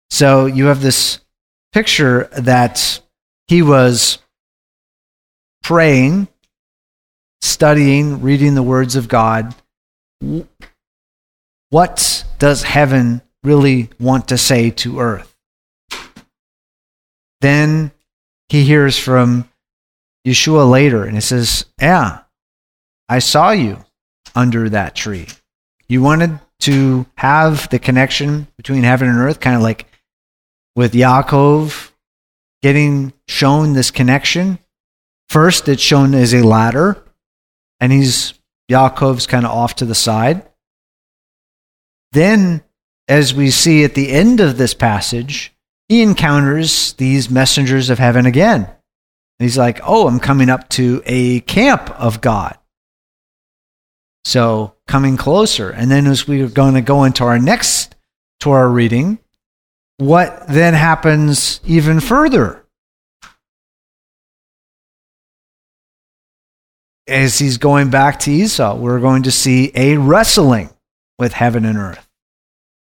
So 0.09 0.45
you 0.45 0.65
have 0.65 0.81
this 0.81 1.19
picture 1.73 2.29
that 2.37 2.99
he 3.47 3.61
was 3.61 4.19
praying, 5.63 6.27
studying, 7.41 8.21
reading 8.21 8.55
the 8.55 8.63
words 8.63 8.95
of 8.95 9.07
God. 9.07 9.55
What 11.69 12.25
does 12.39 12.63
heaven 12.63 13.21
really 13.43 13.89
want 13.99 14.29
to 14.29 14.37
say 14.37 14.71
to 14.71 14.99
earth? 14.99 15.33
Then 17.41 17.91
he 18.49 18.63
hears 18.63 18.97
from 18.97 19.49
Yeshua 20.25 20.69
later 20.69 21.03
and 21.03 21.15
he 21.15 21.21
says, 21.21 21.65
Yeah, 21.79 22.21
I 23.07 23.19
saw 23.19 23.51
you 23.51 23.83
under 24.37 24.69
that 24.69 24.95
tree. 24.95 25.27
You 25.89 26.01
wanted 26.01 26.39
to 26.59 27.05
have 27.15 27.69
the 27.69 27.79
connection 27.79 28.47
between 28.55 28.83
heaven 28.83 29.09
and 29.09 29.17
earth, 29.17 29.39
kind 29.39 29.55
of 29.55 29.63
like 29.63 29.87
with 30.75 30.93
Yaakov 30.93 31.91
getting 32.61 33.13
shown 33.27 33.73
this 33.73 33.91
connection. 33.91 34.59
First, 35.27 35.67
it's 35.67 35.81
shown 35.81 36.13
as 36.13 36.33
a 36.33 36.43
ladder, 36.43 37.03
and 37.79 37.91
he's 37.91 38.33
Yaakov's 38.71 39.27
kind 39.27 39.45
of 39.45 39.51
off 39.51 39.75
to 39.77 39.85
the 39.85 39.95
side. 39.95 40.47
Then, 42.11 42.63
as 43.07 43.33
we 43.33 43.49
see 43.49 43.83
at 43.83 43.95
the 43.95 44.11
end 44.11 44.39
of 44.39 44.57
this 44.57 44.73
passage, 44.73 45.53
he 45.89 46.01
encounters 46.01 46.93
these 46.93 47.29
messengers 47.29 47.89
of 47.89 47.99
heaven 47.99 48.25
again. 48.25 48.65
And 48.65 49.45
he's 49.45 49.57
like, 49.57 49.79
Oh, 49.83 50.07
I'm 50.07 50.19
coming 50.19 50.49
up 50.49 50.69
to 50.69 51.01
a 51.05 51.39
camp 51.41 51.89
of 51.99 52.21
God. 52.21 52.57
So 54.27 54.73
coming 54.89 55.15
closer. 55.15 55.69
And 55.69 55.89
then 55.89 56.05
as 56.05 56.27
we're 56.27 56.49
going 56.49 56.73
to 56.73 56.81
go 56.81 57.05
into 57.05 57.23
our 57.23 57.39
next 57.39 57.95
Torah 58.41 58.67
reading, 58.67 59.19
what 59.99 60.49
then 60.49 60.73
happens 60.73 61.61
even 61.63 62.01
further? 62.01 62.61
As 67.07 67.39
he's 67.39 67.57
going 67.57 67.89
back 67.89 68.19
to 68.19 68.31
Esau, 68.31 68.75
we're 68.75 68.99
going 68.99 69.23
to 69.23 69.31
see 69.31 69.71
a 69.73 69.95
wrestling 69.95 70.71
with 71.17 71.31
heaven 71.31 71.63
and 71.63 71.77
earth. 71.77 72.05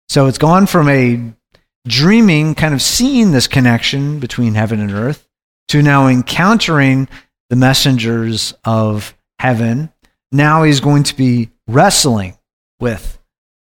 So 0.08 0.26
it's 0.26 0.38
gone 0.38 0.66
from 0.66 0.88
a 0.88 1.32
dreaming, 1.86 2.56
kind 2.56 2.74
of 2.74 2.82
seeing 2.82 3.30
this 3.30 3.46
connection 3.46 4.18
between 4.18 4.54
heaven 4.54 4.80
and 4.80 4.90
earth, 4.90 5.28
to 5.68 5.80
now 5.80 6.08
encountering 6.08 7.06
the 7.50 7.56
messengers 7.56 8.52
of 8.64 9.16
heaven 9.38 9.92
now 10.36 10.62
he's 10.62 10.80
going 10.80 11.02
to 11.04 11.16
be 11.16 11.50
wrestling 11.66 12.36
with 12.80 13.18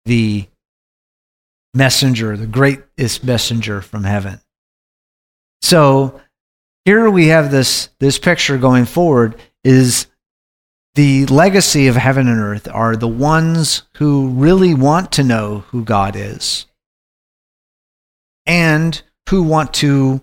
the 0.05 0.46
messenger, 1.74 2.37
the 2.37 2.46
greatest 2.46 3.24
messenger 3.24 3.81
from 3.81 4.05
heaven. 4.05 4.40
So 5.62 6.20
here 6.85 7.11
we 7.11 7.29
have 7.29 7.50
this, 7.50 7.90
this 8.00 8.18
picture 8.18 8.59
going 8.59 8.85
forward 8.85 9.37
is 9.64 10.07
the 10.94 11.26
legacy 11.26 11.88
of 11.88 11.96
heaven 11.96 12.29
and 12.29 12.40
earth 12.40 12.68
are 12.72 12.96
the 12.96 13.09
ones 13.09 13.83
who 13.96 14.29
really 14.31 14.72
want 14.72 15.12
to 15.12 15.22
know 15.22 15.64
who 15.68 15.85
God 15.85 16.16
is 16.16 16.66
and 18.46 19.02
who 19.29 19.42
want 19.42 19.74
to 19.74 20.22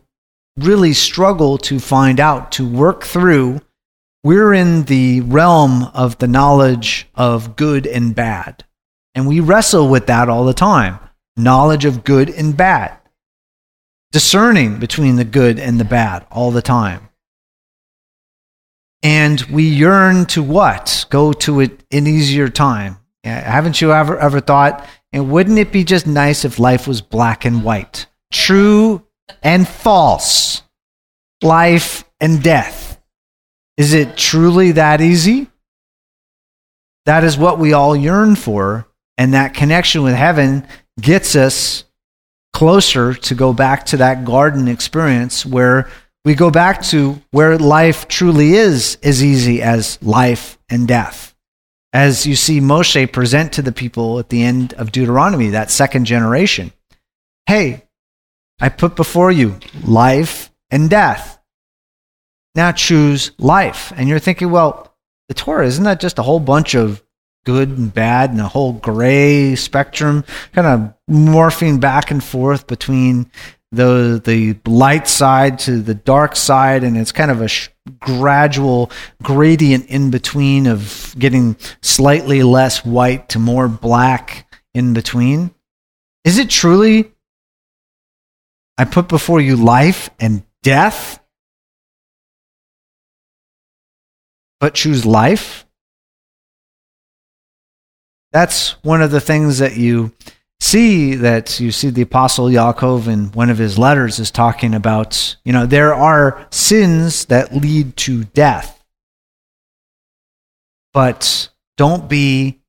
really 0.57 0.93
struggle 0.93 1.57
to 1.59 1.79
find 1.79 2.19
out, 2.19 2.51
to 2.53 2.67
work 2.67 3.03
through 3.03 3.61
we're 4.23 4.53
in 4.53 4.83
the 4.83 5.21
realm 5.21 5.83
of 5.93 6.17
the 6.19 6.27
knowledge 6.27 7.07
of 7.13 7.55
good 7.55 7.85
and 7.85 8.15
bad. 8.15 8.63
And 9.15 9.27
we 9.27 9.39
wrestle 9.39 9.89
with 9.89 10.07
that 10.07 10.29
all 10.29 10.45
the 10.45 10.53
time 10.53 10.99
knowledge 11.35 11.83
of 11.83 12.03
good 12.03 12.29
and 12.29 12.55
bad, 12.55 12.95
discerning 14.11 14.79
between 14.79 15.15
the 15.15 15.23
good 15.23 15.59
and 15.59 15.79
the 15.79 15.85
bad 15.85 16.25
all 16.31 16.51
the 16.51 16.61
time. 16.61 17.09
And 19.01 19.41
we 19.43 19.63
yearn 19.63 20.25
to 20.27 20.43
what? 20.43 21.05
Go 21.09 21.33
to 21.33 21.59
it 21.59 21.83
an 21.91 22.07
easier 22.07 22.49
time. 22.49 22.97
Haven't 23.23 23.81
you 23.81 23.91
ever 23.93 24.17
ever 24.19 24.39
thought, 24.39 24.87
and 25.11 25.31
wouldn't 25.31 25.57
it 25.57 25.71
be 25.71 25.83
just 25.83 26.07
nice 26.07 26.45
if 26.45 26.59
life 26.59 26.87
was 26.87 27.01
black 27.01 27.45
and 27.45 27.63
white? 27.63 28.05
True 28.31 29.05
and 29.41 29.67
false. 29.67 30.61
Life 31.41 32.03
and 32.21 32.41
death. 32.41 32.92
Is 33.77 33.93
it 33.93 34.17
truly 34.17 34.73
that 34.73 35.01
easy? 35.01 35.47
That 37.05 37.23
is 37.23 37.37
what 37.37 37.59
we 37.59 37.73
all 37.73 37.95
yearn 37.95 38.35
for. 38.35 38.87
And 39.17 39.33
that 39.33 39.53
connection 39.53 40.03
with 40.03 40.15
heaven 40.15 40.67
gets 40.99 41.35
us 41.35 41.83
closer 42.53 43.13
to 43.13 43.35
go 43.35 43.53
back 43.53 43.85
to 43.87 43.97
that 43.97 44.25
garden 44.25 44.67
experience 44.67 45.45
where 45.45 45.89
we 46.25 46.35
go 46.35 46.49
back 46.49 46.81
to 46.83 47.21
where 47.31 47.57
life 47.57 48.07
truly 48.07 48.53
is 48.53 48.97
as 49.03 49.23
easy 49.23 49.61
as 49.61 50.01
life 50.01 50.57
and 50.69 50.87
death. 50.87 51.35
As 51.91 52.25
you 52.25 52.35
see 52.35 52.59
Moshe 52.59 53.11
present 53.11 53.53
to 53.53 53.61
the 53.61 53.71
people 53.71 54.17
at 54.19 54.29
the 54.29 54.41
end 54.41 54.73
of 54.75 54.91
Deuteronomy, 54.91 55.49
that 55.49 55.69
second 55.69 56.05
generation. 56.05 56.71
Hey, 57.45 57.83
I 58.59 58.69
put 58.69 58.95
before 58.95 59.31
you 59.31 59.59
life 59.85 60.51
and 60.71 60.89
death. 60.89 61.39
Now 62.55 62.71
choose 62.71 63.31
life. 63.37 63.91
And 63.95 64.07
you're 64.07 64.19
thinking, 64.19 64.51
well, 64.51 64.95
the 65.27 65.33
Torah, 65.33 65.65
isn't 65.65 65.83
that 65.83 65.99
just 65.99 66.19
a 66.19 66.23
whole 66.23 66.39
bunch 66.39 66.75
of 66.75 67.03
good 67.45 67.69
and 67.69 67.93
bad 67.93 68.29
and 68.31 68.39
a 68.39 68.47
whole 68.47 68.73
gray 68.73 69.55
spectrum, 69.55 70.23
kind 70.53 70.67
of 70.67 70.93
morphing 71.09 71.79
back 71.79 72.11
and 72.11 72.23
forth 72.23 72.67
between 72.67 73.29
the 73.71 74.21
the 74.23 74.55
light 74.69 75.07
side 75.07 75.59
to 75.59 75.79
the 75.79 75.95
dark 75.95 76.35
side, 76.35 76.83
and 76.83 76.95
it's 76.97 77.11
kind 77.11 77.31
of 77.31 77.41
a 77.41 77.47
sh- 77.47 77.69
gradual 77.99 78.91
gradient 79.21 79.87
in 79.87 80.11
between 80.11 80.67
of 80.67 81.15
getting 81.17 81.57
slightly 81.81 82.43
less 82.43 82.85
white 82.85 83.29
to 83.29 83.39
more 83.39 83.67
black 83.67 84.45
in 84.73 84.93
between. 84.93 85.53
Is 86.23 86.37
it 86.37 86.49
truly? 86.49 87.11
I 88.77 88.85
put 88.85 89.07
before 89.07 89.41
you 89.41 89.55
life 89.55 90.09
and 90.19 90.43
death, 90.61 91.22
but 94.63 94.73
choose 94.73 95.05
life. 95.05 95.65
That's 98.31 98.81
one 98.81 99.01
of 99.01 99.11
the 99.11 99.19
things 99.19 99.57
that 99.57 99.75
you 99.75 100.13
see 100.61 101.15
that 101.15 101.59
you 101.59 101.69
see 101.69 101.89
the 101.89 102.03
apostle 102.03 102.45
Yaakov 102.45 103.09
in 103.09 103.33
one 103.33 103.49
of 103.49 103.57
his 103.57 103.77
letters 103.77 104.19
is 104.19 104.31
talking 104.31 104.73
about, 104.73 105.35
you 105.43 105.51
know, 105.51 105.65
there 105.65 105.93
are 105.93 106.47
sins 106.49 107.25
that 107.25 107.53
lead 107.53 107.97
to 107.97 108.23
death. 108.23 108.81
But 110.93 111.49
don't 111.75 112.07
be 112.07 112.61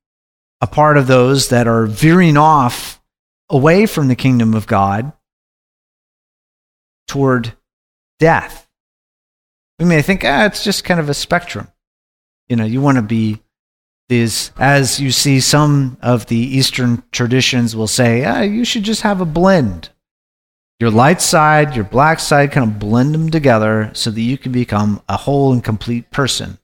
a 0.59 0.67
part 0.67 0.97
of 0.97 1.07
those 1.07 1.47
that 1.47 1.65
are 1.65 1.85
veering 1.85 2.35
off 2.35 3.01
away 3.49 3.85
from 3.85 4.09
the 4.09 4.17
kingdom 4.17 4.53
of 4.53 4.67
God 4.67 5.13
toward 7.07 7.53
death. 8.19 8.67
We 9.79 9.85
may 9.85 10.01
think, 10.01 10.25
ah, 10.25 10.43
it's 10.43 10.65
just 10.65 10.83
kind 10.83 10.99
of 10.99 11.07
a 11.07 11.13
spectrum. 11.13 11.69
You 12.47 12.55
know, 12.55 12.65
you 12.65 12.81
want 12.81 12.97
to 12.97 13.01
be 13.01 13.41
is 14.09 14.51
as 14.57 14.99
you 14.99 15.11
see 15.11 15.39
some 15.39 15.97
of 16.01 16.27
the 16.27 16.37
Eastern 16.37 17.03
traditions 17.11 17.75
will 17.75 17.87
say, 17.87 18.23
ah, 18.23 18.41
you 18.41 18.63
should 18.63 18.83
just 18.83 19.01
have 19.01 19.21
a 19.21 19.25
blend. 19.25 19.89
Your 20.79 20.91
light 20.91 21.21
side, 21.21 21.75
your 21.75 21.85
black 21.85 22.19
side, 22.19 22.51
kind 22.51 22.69
of 22.69 22.79
blend 22.79 23.13
them 23.13 23.29
together 23.29 23.91
so 23.93 24.11
that 24.11 24.21
you 24.21 24.37
can 24.37 24.51
become 24.51 25.01
a 25.07 25.17
whole 25.17 25.53
and 25.53 25.63
complete 25.63 26.11
person. 26.11 26.57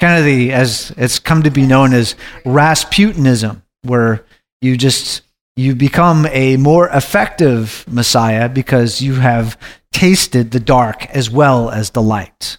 Kind 0.00 0.18
of 0.18 0.24
the, 0.24 0.52
as 0.52 0.92
it's 0.96 1.18
come 1.18 1.42
to 1.44 1.50
be 1.50 1.66
known 1.66 1.94
as 1.94 2.16
Rasputinism, 2.44 3.62
where 3.82 4.24
you 4.60 4.76
just, 4.76 5.22
you 5.56 5.74
become 5.74 6.26
a 6.26 6.56
more 6.56 6.88
effective 6.88 7.84
Messiah 7.88 8.48
because 8.48 9.00
you 9.00 9.14
have 9.14 9.56
tasted 9.92 10.50
the 10.50 10.60
dark 10.60 11.06
as 11.06 11.30
well 11.30 11.70
as 11.70 11.90
the 11.90 12.02
light. 12.02 12.58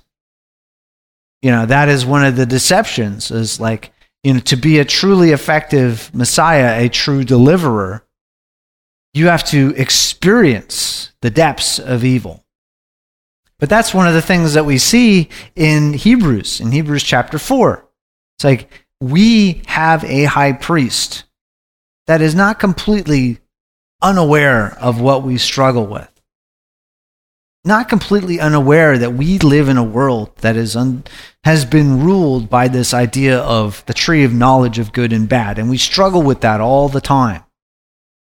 You 1.42 1.52
know, 1.52 1.66
that 1.66 1.90
is 1.90 2.06
one 2.06 2.26
of 2.26 2.36
the 2.36 2.46
deceptions 2.46 3.32
is 3.32 3.60
like, 3.60 3.94
you 4.24 4.34
know, 4.34 4.40
to 4.42 4.58
be 4.58 4.80
a 4.80 4.86
truly 4.86 5.32
effective 5.32 6.12
Messiah, 6.14 6.84
a 6.84 6.90
true 6.90 7.24
deliverer, 7.24 8.06
you 9.14 9.28
have 9.28 9.44
to 9.46 9.74
experience 9.76 11.12
the 11.22 11.30
depths 11.30 11.80
of 11.80 12.04
evil. 12.04 12.46
But 13.58 13.70
that's 13.70 13.94
one 13.94 14.08
of 14.08 14.14
the 14.14 14.22
things 14.22 14.54
that 14.54 14.66
we 14.66 14.78
see 14.78 15.30
in 15.56 15.94
Hebrews, 15.94 16.62
in 16.62 16.72
Hebrews 16.72 17.04
chapter 17.04 17.38
4. 17.38 17.86
It's 18.38 18.44
like 18.44 18.70
we 19.02 19.62
have 19.68 20.04
a 20.06 20.26
high 20.26 20.54
priest 20.54 21.26
that 22.08 22.22
is 22.22 22.36
not 22.36 22.60
completely 22.60 23.40
unaware 24.02 24.78
of 24.80 25.02
what 25.02 25.24
we 25.24 25.38
struggle 25.38 25.86
with 25.86 26.09
not 27.70 27.88
completely 27.88 28.40
unaware 28.40 28.98
that 28.98 29.14
we 29.14 29.38
live 29.38 29.70
in 29.70 29.78
a 29.78 29.84
world 29.84 30.36
that 30.38 30.58
is 30.58 30.76
un, 30.76 31.04
has 31.44 31.64
been 31.66 32.04
ruled 32.04 32.50
by 32.50 32.68
this 32.68 32.94
idea 32.96 33.40
of 33.40 33.86
the 33.86 33.94
tree 33.94 34.24
of 34.24 34.34
knowledge 34.34 34.80
of 34.80 34.92
good 34.92 35.14
and 35.14 35.30
bad, 35.30 35.60
and 35.60 35.70
we 35.70 35.78
struggle 35.78 36.24
with 36.24 36.42
that 36.42 36.60
all 36.60 36.90
the 36.90 37.00
time. 37.00 37.44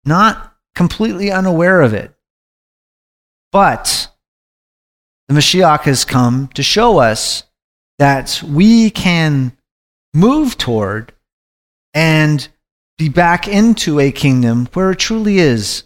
Not 0.05 0.55
completely 0.73 1.31
unaware 1.31 1.81
of 1.81 1.93
it. 1.93 2.15
But 3.51 4.09
the 5.27 5.35
Mashiach 5.35 5.81
has 5.81 6.05
come 6.05 6.47
to 6.53 6.63
show 6.63 6.99
us 6.99 7.43
that 7.99 8.41
we 8.41 8.89
can 8.89 9.51
move 10.13 10.57
toward 10.57 11.11
and 11.93 12.47
be 12.97 13.09
back 13.09 13.49
into 13.49 13.99
a 13.99 14.13
kingdom 14.13 14.69
where 14.73 14.91
it 14.91 14.99
truly 14.99 15.39
is 15.39 15.83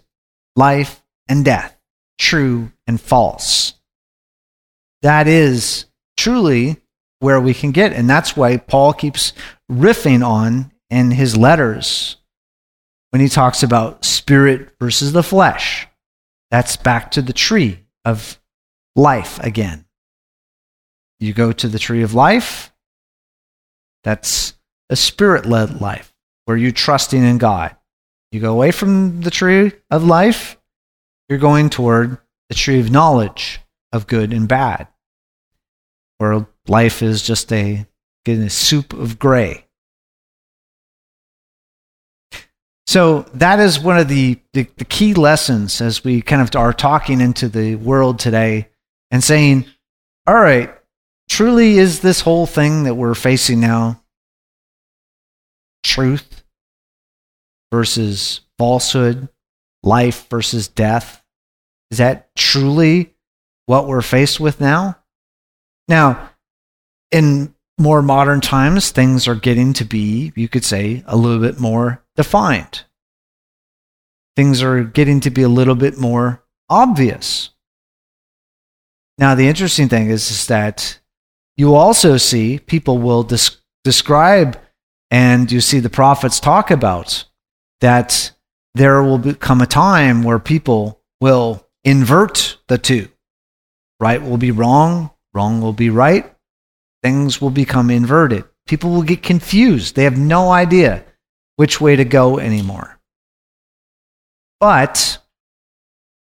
life 0.55 1.03
and 1.27 1.43
death 1.43 1.78
true 2.19 2.71
and 2.85 3.01
false. 3.01 3.73
That 5.01 5.27
is 5.27 5.85
truly 6.17 6.77
where 7.19 7.39
we 7.39 7.53
can 7.53 7.71
get. 7.71 7.93
And 7.93 8.09
that's 8.09 8.35
why 8.35 8.57
Paul 8.57 8.93
keeps 8.93 9.33
riffing 9.71 10.25
on 10.25 10.71
in 10.89 11.11
his 11.11 11.37
letters 11.37 12.17
when 13.11 13.21
he 13.21 13.29
talks 13.29 13.63
about 13.63 14.05
spirit 14.05 14.69
versus 14.79 15.13
the 15.13 15.23
flesh. 15.23 15.87
That's 16.51 16.77
back 16.77 17.11
to 17.11 17.21
the 17.21 17.33
tree 17.33 17.85
of 18.05 18.39
life 18.95 19.39
again. 19.39 19.85
You 21.19 21.33
go 21.33 21.51
to 21.51 21.67
the 21.67 21.79
tree 21.79 22.01
of 22.01 22.13
life, 22.13 22.71
that's 24.03 24.53
a 24.89 24.95
spirit 24.95 25.45
led 25.45 25.81
life 25.81 26.13
where 26.45 26.57
you're 26.57 26.71
trusting 26.71 27.21
in 27.21 27.37
God. 27.37 27.75
You 28.31 28.39
go 28.39 28.53
away 28.53 28.71
from 28.71 29.21
the 29.21 29.31
tree 29.31 29.73
of 29.91 30.03
life, 30.03 30.58
you're 31.29 31.39
going 31.39 31.69
toward 31.69 32.17
the 32.49 32.55
tree 32.55 32.79
of 32.79 32.91
knowledge 32.91 33.61
of 33.93 34.07
good 34.07 34.33
and 34.33 34.47
bad, 34.47 34.87
where 36.17 36.47
life 36.67 37.01
is 37.01 37.21
just 37.21 37.53
a, 37.53 37.85
a 38.27 38.49
soup 38.49 38.93
of 38.93 39.19
gray. 39.19 39.65
So 42.87 43.21
that 43.35 43.59
is 43.59 43.79
one 43.79 43.99
of 43.99 44.07
the, 44.07 44.39
the, 44.53 44.67
the, 44.77 44.85
key 44.85 45.13
lessons 45.13 45.79
as 45.79 46.03
we 46.03 46.23
kind 46.23 46.41
of 46.41 46.55
are 46.55 46.73
talking 46.73 47.21
into 47.21 47.47
the 47.47 47.75
world 47.75 48.17
today 48.17 48.69
and 49.11 49.23
saying, 49.23 49.65
all 50.25 50.33
right, 50.33 50.73
truly 51.29 51.77
is 51.77 51.99
this 51.99 52.21
whole 52.21 52.47
thing 52.47 52.85
that 52.85 52.95
we're 52.95 53.13
facing 53.13 53.59
now 53.59 54.01
truth 55.83 56.43
versus 57.71 58.41
falsehood, 58.57 59.29
life 59.83 60.27
versus 60.29 60.67
death? 60.67 61.23
Is 61.91 61.97
that 61.97 62.33
truly 62.35 63.13
what 63.65 63.87
we're 63.87 64.01
faced 64.01 64.39
with 64.39 64.59
now? 64.59 64.97
Now, 65.87 66.29
in 67.11 67.55
more 67.79 68.01
modern 68.01 68.41
times, 68.41 68.91
things 68.91 69.27
are 69.27 69.35
getting 69.35 69.73
to 69.73 69.85
be, 69.85 70.31
you 70.35 70.47
could 70.47 70.65
say, 70.65 71.03
a 71.07 71.15
little 71.15 71.39
bit 71.39 71.59
more 71.59 72.03
defined. 72.15 72.83
Things 74.35 74.61
are 74.61 74.83
getting 74.83 75.19
to 75.21 75.29
be 75.29 75.41
a 75.41 75.49
little 75.49 75.75
bit 75.75 75.97
more 75.97 76.43
obvious. 76.69 77.49
Now, 79.17 79.35
the 79.35 79.47
interesting 79.47 79.89
thing 79.89 80.09
is, 80.09 80.29
is 80.29 80.47
that 80.47 80.99
you 81.57 81.75
also 81.75 82.17
see 82.17 82.59
people 82.59 82.99
will 82.99 83.23
des- 83.23 83.57
describe 83.83 84.57
and 85.11 85.51
you 85.51 85.59
see 85.59 85.79
the 85.79 85.89
prophets 85.89 86.39
talk 86.39 86.71
about 86.71 87.25
that 87.81 88.31
there 88.75 89.01
will 89.03 89.33
come 89.35 89.61
a 89.61 89.65
time 89.65 90.23
where 90.23 90.39
people 90.39 91.01
will 91.21 91.65
invert 91.83 92.57
the 92.67 92.77
two. 92.77 93.09
Right 93.99 94.21
will 94.21 94.37
be 94.37 94.51
wrong, 94.51 95.11
wrong 95.33 95.61
will 95.61 95.73
be 95.73 95.89
right. 95.89 96.33
Things 97.03 97.41
will 97.41 97.49
become 97.49 97.89
inverted. 97.89 98.45
People 98.67 98.91
will 98.91 99.03
get 99.03 99.23
confused. 99.23 99.95
They 99.95 100.03
have 100.03 100.17
no 100.17 100.51
idea 100.51 101.03
which 101.55 101.81
way 101.81 101.95
to 101.95 102.05
go 102.05 102.39
anymore. 102.39 102.99
But 104.59 105.19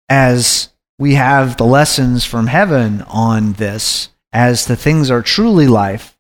as 0.09 0.69
we 0.99 1.15
have 1.15 1.57
the 1.57 1.65
lessons 1.65 2.25
from 2.25 2.47
heaven 2.47 3.01
on 3.03 3.53
this, 3.53 4.09
as 4.31 4.65
the 4.65 4.75
things 4.75 5.09
are 5.09 5.21
truly 5.21 5.67
life 5.67 6.17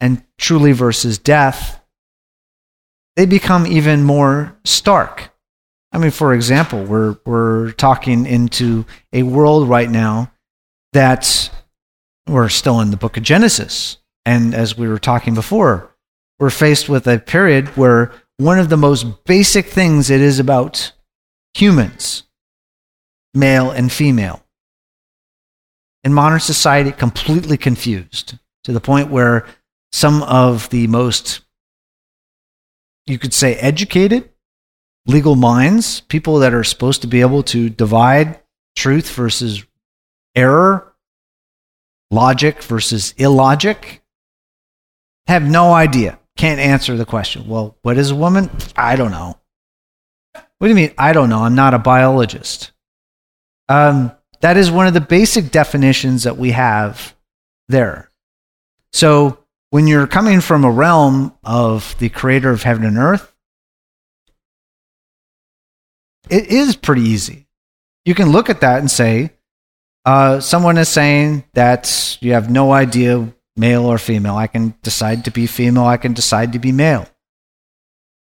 and 0.00 0.22
truly 0.38 0.72
versus 0.72 1.18
death, 1.18 1.80
they 3.16 3.26
become 3.26 3.66
even 3.66 4.02
more 4.02 4.56
stark. 4.64 5.30
I 5.92 5.98
mean, 5.98 6.10
for 6.10 6.34
example, 6.34 6.84
we're, 6.84 7.16
we're 7.24 7.72
talking 7.72 8.26
into 8.26 8.84
a 9.12 9.22
world 9.22 9.68
right 9.68 9.90
now 9.90 10.30
that 10.92 11.50
we're 12.28 12.48
still 12.48 12.80
in 12.80 12.90
the 12.90 12.96
book 12.96 13.16
of 13.16 13.22
Genesis. 13.22 13.98
And 14.24 14.54
as 14.54 14.76
we 14.76 14.88
were 14.88 14.98
talking 14.98 15.34
before, 15.34 15.94
we're 16.38 16.50
faced 16.50 16.88
with 16.88 17.06
a 17.06 17.18
period 17.18 17.68
where 17.76 18.12
one 18.36 18.58
of 18.58 18.68
the 18.68 18.76
most 18.76 19.24
basic 19.24 19.66
things 19.66 20.10
it 20.10 20.20
is 20.20 20.38
about 20.38 20.92
humans, 21.54 22.24
male 23.32 23.70
and 23.70 23.90
female, 23.90 24.42
in 26.04 26.12
modern 26.12 26.40
society, 26.40 26.92
completely 26.92 27.56
confused 27.56 28.38
to 28.64 28.72
the 28.72 28.80
point 28.80 29.10
where 29.10 29.46
some 29.92 30.22
of 30.24 30.68
the 30.70 30.86
most, 30.88 31.40
you 33.06 33.18
could 33.18 33.34
say, 33.34 33.54
educated 33.56 34.30
legal 35.06 35.36
minds, 35.36 36.00
people 36.00 36.40
that 36.40 36.52
are 36.52 36.64
supposed 36.64 37.02
to 37.02 37.06
be 37.06 37.20
able 37.20 37.42
to 37.44 37.70
divide 37.70 38.40
truth 38.74 39.10
versus 39.14 39.64
error, 40.34 40.94
logic 42.10 42.62
versus 42.62 43.14
illogic, 43.16 44.02
have 45.26 45.42
no 45.42 45.72
idea. 45.72 46.18
Can't 46.36 46.60
answer 46.60 46.96
the 46.96 47.06
question. 47.06 47.48
Well, 47.48 47.76
what 47.82 47.96
is 47.96 48.10
a 48.10 48.16
woman? 48.16 48.50
I 48.76 48.96
don't 48.96 49.10
know. 49.10 49.38
What 50.58 50.66
do 50.66 50.68
you 50.68 50.74
mean? 50.74 50.92
I 50.98 51.12
don't 51.12 51.30
know. 51.30 51.44
I'm 51.44 51.54
not 51.54 51.74
a 51.74 51.78
biologist. 51.78 52.72
Um, 53.68 54.12
that 54.40 54.56
is 54.56 54.70
one 54.70 54.86
of 54.86 54.94
the 54.94 55.00
basic 55.00 55.50
definitions 55.50 56.24
that 56.24 56.36
we 56.36 56.50
have 56.52 57.14
there. 57.68 58.10
So 58.92 59.38
when 59.70 59.86
you're 59.86 60.06
coming 60.06 60.40
from 60.40 60.64
a 60.64 60.70
realm 60.70 61.34
of 61.44 61.96
the 61.98 62.08
creator 62.08 62.50
of 62.50 62.62
heaven 62.62 62.84
and 62.84 62.98
earth, 62.98 63.34
it 66.28 66.46
is 66.46 66.76
pretty 66.76 67.02
easy. 67.02 67.46
You 68.04 68.14
can 68.14 68.30
look 68.30 68.48
at 68.50 68.60
that 68.60 68.78
and 68.78 68.90
say, 68.90 69.32
uh, 70.04 70.40
someone 70.40 70.78
is 70.78 70.88
saying 70.88 71.44
that 71.54 72.16
you 72.20 72.32
have 72.32 72.48
no 72.48 72.72
idea 72.72 73.32
male 73.56 73.86
or 73.86 73.98
female. 73.98 74.36
I 74.36 74.46
can 74.46 74.74
decide 74.82 75.24
to 75.24 75.30
be 75.30 75.46
female. 75.46 75.84
I 75.84 75.96
can 75.96 76.12
decide 76.12 76.52
to 76.52 76.58
be 76.58 76.72
male. 76.72 77.08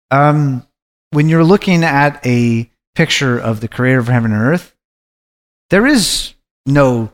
Um, 0.10 0.66
when 1.12 1.30
you're 1.30 1.44
looking 1.44 1.84
at 1.84 2.26
a 2.26 2.72
picture 2.96 3.38
of 3.38 3.62
the 3.62 3.68
creator 3.68 4.00
of 4.00 4.08
heaven 4.08 4.32
and 4.32 4.42
earth, 4.42 4.76
there 5.70 5.86
is 5.86 6.34
no 6.66 7.12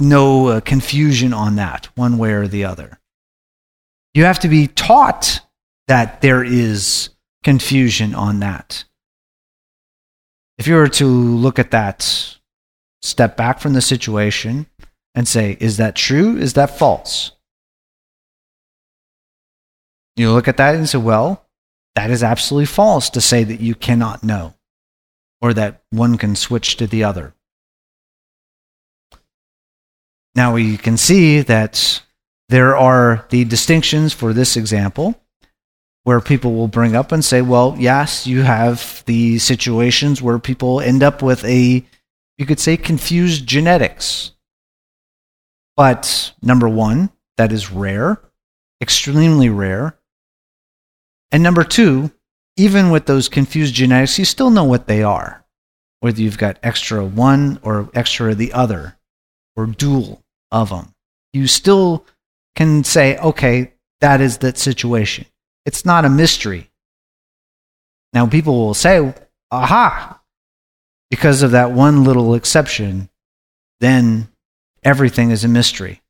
no 0.00 0.48
uh, 0.48 0.60
confusion 0.60 1.32
on 1.32 1.56
that 1.56 1.86
one 1.94 2.18
way 2.18 2.32
or 2.32 2.48
the 2.48 2.64
other. 2.64 2.98
You 4.14 4.24
have 4.24 4.40
to 4.40 4.48
be 4.48 4.66
taught 4.66 5.40
that 5.88 6.20
there 6.20 6.42
is 6.42 7.10
confusion 7.44 8.14
on 8.14 8.40
that. 8.40 8.84
If 10.58 10.66
you 10.66 10.74
were 10.74 10.88
to 10.88 11.06
look 11.06 11.58
at 11.58 11.70
that, 11.70 12.36
step 13.02 13.36
back 13.36 13.60
from 13.60 13.72
the 13.72 13.80
situation 13.80 14.66
and 15.14 15.26
say, 15.26 15.56
is 15.60 15.78
that 15.78 15.96
true? 15.96 16.36
Is 16.36 16.54
that 16.54 16.78
false? 16.78 17.32
You 20.16 20.32
look 20.32 20.48
at 20.48 20.58
that 20.58 20.74
and 20.74 20.88
say, 20.88 20.98
well, 20.98 21.46
that 21.94 22.10
is 22.10 22.22
absolutely 22.22 22.66
false 22.66 23.10
to 23.10 23.20
say 23.20 23.42
that 23.44 23.60
you 23.60 23.74
cannot 23.74 24.22
know 24.22 24.54
or 25.40 25.54
that 25.54 25.82
one 25.90 26.18
can 26.18 26.36
switch 26.36 26.76
to 26.76 26.86
the 26.86 27.04
other. 27.04 27.34
Now 30.34 30.54
we 30.54 30.76
can 30.76 30.96
see 30.96 31.40
that 31.42 32.02
there 32.48 32.76
are 32.76 33.26
the 33.30 33.44
distinctions 33.44 34.12
for 34.12 34.32
this 34.32 34.56
example 34.56 35.20
where 36.04 36.20
people 36.20 36.54
will 36.54 36.68
bring 36.68 36.96
up 36.96 37.12
and 37.12 37.24
say, 37.24 37.42
well, 37.42 37.76
yes, 37.78 38.26
you 38.26 38.42
have 38.42 39.04
the 39.06 39.38
situations 39.38 40.22
where 40.22 40.38
people 40.38 40.80
end 40.80 41.02
up 41.02 41.22
with 41.22 41.44
a, 41.44 41.84
you 42.38 42.46
could 42.46 42.58
say, 42.58 42.76
confused 42.76 43.46
genetics. 43.46 44.32
But 45.76 46.32
number 46.42 46.68
one, 46.68 47.10
that 47.36 47.52
is 47.52 47.70
rare, 47.70 48.20
extremely 48.80 49.48
rare. 49.48 49.96
And 51.30 51.42
number 51.42 51.64
two, 51.64 52.10
even 52.56 52.90
with 52.90 53.06
those 53.06 53.28
confused 53.28 53.74
genetics, 53.74 54.18
you 54.18 54.24
still 54.24 54.50
know 54.50 54.64
what 54.64 54.86
they 54.86 55.02
are, 55.02 55.44
whether 56.00 56.20
you've 56.20 56.38
got 56.38 56.58
extra 56.62 57.04
one 57.04 57.60
or 57.62 57.90
extra 57.94 58.34
the 58.34 58.52
other, 58.52 58.96
or 59.54 59.66
dual 59.66 60.19
of 60.50 60.70
them. 60.70 60.94
You 61.32 61.46
still 61.46 62.04
can 62.56 62.84
say, 62.84 63.16
okay, 63.18 63.72
that 64.00 64.20
is 64.20 64.38
that 64.38 64.58
situation. 64.58 65.26
It's 65.66 65.84
not 65.84 66.04
a 66.04 66.08
mystery. 66.08 66.70
Now, 68.12 68.26
people 68.26 68.58
will 68.58 68.74
say, 68.74 69.14
aha, 69.50 70.20
because 71.10 71.42
of 71.42 71.52
that 71.52 71.72
one 71.72 72.04
little 72.04 72.34
exception, 72.34 73.08
then 73.80 74.28
everything 74.82 75.30
is 75.30 75.44
a 75.44 75.48
mystery. 75.48 76.02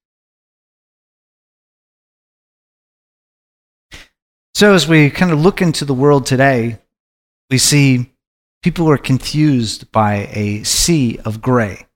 So, 4.54 4.74
as 4.74 4.86
we 4.86 5.10
kind 5.10 5.32
of 5.32 5.40
look 5.40 5.62
into 5.62 5.84
the 5.84 5.94
world 5.94 6.26
today, 6.26 6.78
we 7.50 7.58
see 7.58 8.12
people 8.62 8.90
are 8.90 8.98
confused 8.98 9.90
by 9.90 10.28
a 10.32 10.62
sea 10.64 11.18
of 11.24 11.40
gray, 11.40 11.86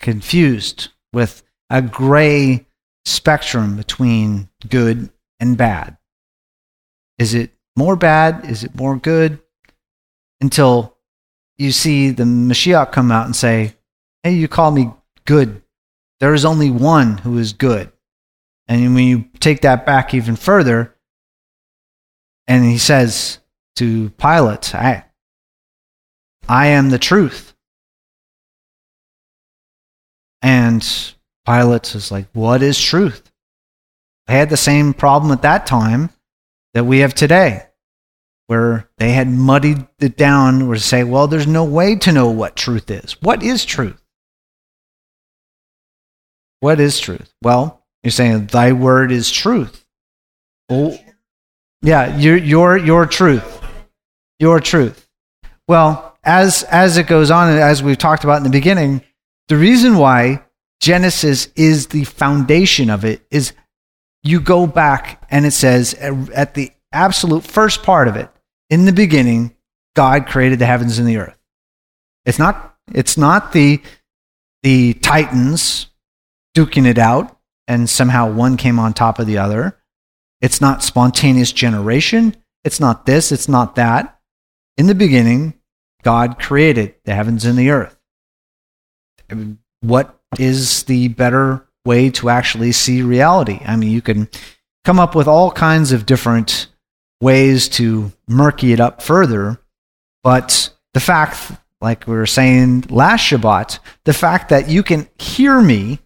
confused 0.00 0.88
with 1.12 1.42
a 1.70 1.82
gray 1.82 2.66
spectrum 3.04 3.76
between 3.76 4.48
good 4.68 5.10
and 5.40 5.56
bad. 5.56 5.96
Is 7.18 7.34
it 7.34 7.52
more 7.76 7.96
bad? 7.96 8.48
Is 8.48 8.64
it 8.64 8.74
more 8.74 8.96
good? 8.96 9.40
Until 10.40 10.96
you 11.58 11.72
see 11.72 12.10
the 12.10 12.24
Mashiach 12.24 12.92
come 12.92 13.10
out 13.10 13.26
and 13.26 13.34
say, 13.34 13.74
Hey, 14.22 14.34
you 14.34 14.48
call 14.48 14.70
me 14.70 14.90
good. 15.24 15.62
There 16.20 16.34
is 16.34 16.44
only 16.44 16.70
one 16.70 17.18
who 17.18 17.38
is 17.38 17.52
good. 17.52 17.92
And 18.68 18.94
when 18.94 19.04
you 19.04 19.26
take 19.38 19.62
that 19.62 19.86
back 19.86 20.12
even 20.12 20.36
further, 20.36 20.94
and 22.46 22.64
he 22.64 22.78
says 22.78 23.38
to 23.76 24.10
Pilate, 24.10 24.74
I, 24.74 25.04
I 26.48 26.68
am 26.68 26.90
the 26.90 26.98
truth. 26.98 27.54
And 30.42 31.15
Pilate 31.46 31.94
is 31.94 32.10
like, 32.10 32.26
What 32.32 32.62
is 32.62 32.80
truth? 32.80 33.30
I 34.28 34.32
had 34.32 34.50
the 34.50 34.56
same 34.56 34.92
problem 34.92 35.32
at 35.32 35.42
that 35.42 35.66
time 35.66 36.10
that 36.74 36.84
we 36.84 36.98
have 36.98 37.14
today, 37.14 37.62
where 38.48 38.90
they 38.98 39.12
had 39.12 39.28
muddied 39.28 39.86
it 40.00 40.16
down, 40.16 40.66
where 40.66 40.76
to 40.76 40.82
say, 40.82 41.04
Well, 41.04 41.28
there's 41.28 41.46
no 41.46 41.64
way 41.64 41.94
to 41.96 42.12
know 42.12 42.30
what 42.30 42.56
truth 42.56 42.90
is. 42.90 43.12
What 43.22 43.42
is 43.42 43.64
truth? 43.64 44.02
What 46.60 46.80
is 46.80 46.98
truth? 46.98 47.32
Well, 47.42 47.84
you're 48.02 48.10
saying, 48.10 48.46
Thy 48.46 48.72
word 48.72 49.12
is 49.12 49.30
truth. 49.30 49.84
Oh, 50.68 50.98
yeah, 51.82 52.16
your, 52.16 52.36
your, 52.36 52.76
your 52.76 53.06
truth. 53.06 53.62
Your 54.40 54.58
truth. 54.58 55.06
Well, 55.68 56.18
as, 56.24 56.64
as 56.64 56.96
it 56.96 57.06
goes 57.06 57.30
on, 57.30 57.50
and 57.50 57.60
as 57.60 57.82
we've 57.82 57.96
talked 57.96 58.24
about 58.24 58.38
in 58.38 58.42
the 58.42 58.50
beginning, 58.50 59.02
the 59.48 59.56
reason 59.56 59.96
why 59.96 60.42
Genesis 60.80 61.48
is 61.56 61.88
the 61.88 62.04
foundation 62.04 62.90
of 62.90 63.04
it 63.04 63.26
is 63.30 63.52
you 64.22 64.40
go 64.40 64.66
back 64.66 65.26
and 65.30 65.46
it 65.46 65.52
says 65.52 65.94
at 65.94 66.54
the 66.54 66.72
absolute 66.92 67.44
first 67.44 67.82
part 67.82 68.08
of 68.08 68.16
it, 68.16 68.30
in 68.70 68.84
the 68.84 68.92
beginning, 68.92 69.54
God 69.94 70.26
created 70.26 70.58
the 70.58 70.66
heavens 70.66 70.98
and 70.98 71.08
the 71.08 71.16
earth. 71.16 71.38
It's 72.24 72.38
not, 72.38 72.76
it's 72.92 73.16
not 73.16 73.52
the, 73.52 73.80
the 74.62 74.94
Titans 74.94 75.86
duking 76.56 76.86
it 76.86 76.98
out 76.98 77.38
and 77.68 77.88
somehow 77.88 78.32
one 78.32 78.56
came 78.56 78.78
on 78.78 78.92
top 78.92 79.18
of 79.18 79.26
the 79.26 79.38
other. 79.38 79.78
It's 80.40 80.60
not 80.60 80.82
spontaneous 80.82 81.52
generation. 81.52 82.36
It's 82.64 82.80
not 82.80 83.06
this. 83.06 83.32
It's 83.32 83.48
not 83.48 83.76
that. 83.76 84.18
In 84.76 84.86
the 84.86 84.94
beginning, 84.94 85.54
God 86.02 86.38
created 86.38 86.94
the 87.04 87.14
heavens 87.14 87.44
and 87.44 87.58
the 87.58 87.70
earth. 87.70 87.96
What 89.80 90.15
is 90.38 90.84
the 90.84 91.08
better 91.08 91.66
way 91.84 92.10
to 92.10 92.28
actually 92.28 92.72
see 92.72 93.02
reality? 93.02 93.60
I 93.64 93.76
mean, 93.76 93.90
you 93.90 94.02
can 94.02 94.28
come 94.84 94.98
up 94.98 95.14
with 95.14 95.28
all 95.28 95.50
kinds 95.50 95.92
of 95.92 96.06
different 96.06 96.68
ways 97.20 97.68
to 97.68 98.12
murky 98.28 98.72
it 98.72 98.80
up 98.80 99.02
further, 99.02 99.58
but 100.22 100.70
the 100.94 101.00
fact, 101.00 101.52
like 101.80 102.06
we 102.06 102.14
were 102.14 102.26
saying 102.26 102.84
last 102.88 103.22
Shabbat, 103.30 103.78
the 104.04 104.12
fact 104.12 104.48
that 104.50 104.68
you 104.68 104.82
can 104.82 105.08
hear 105.18 105.60
me 105.60 106.00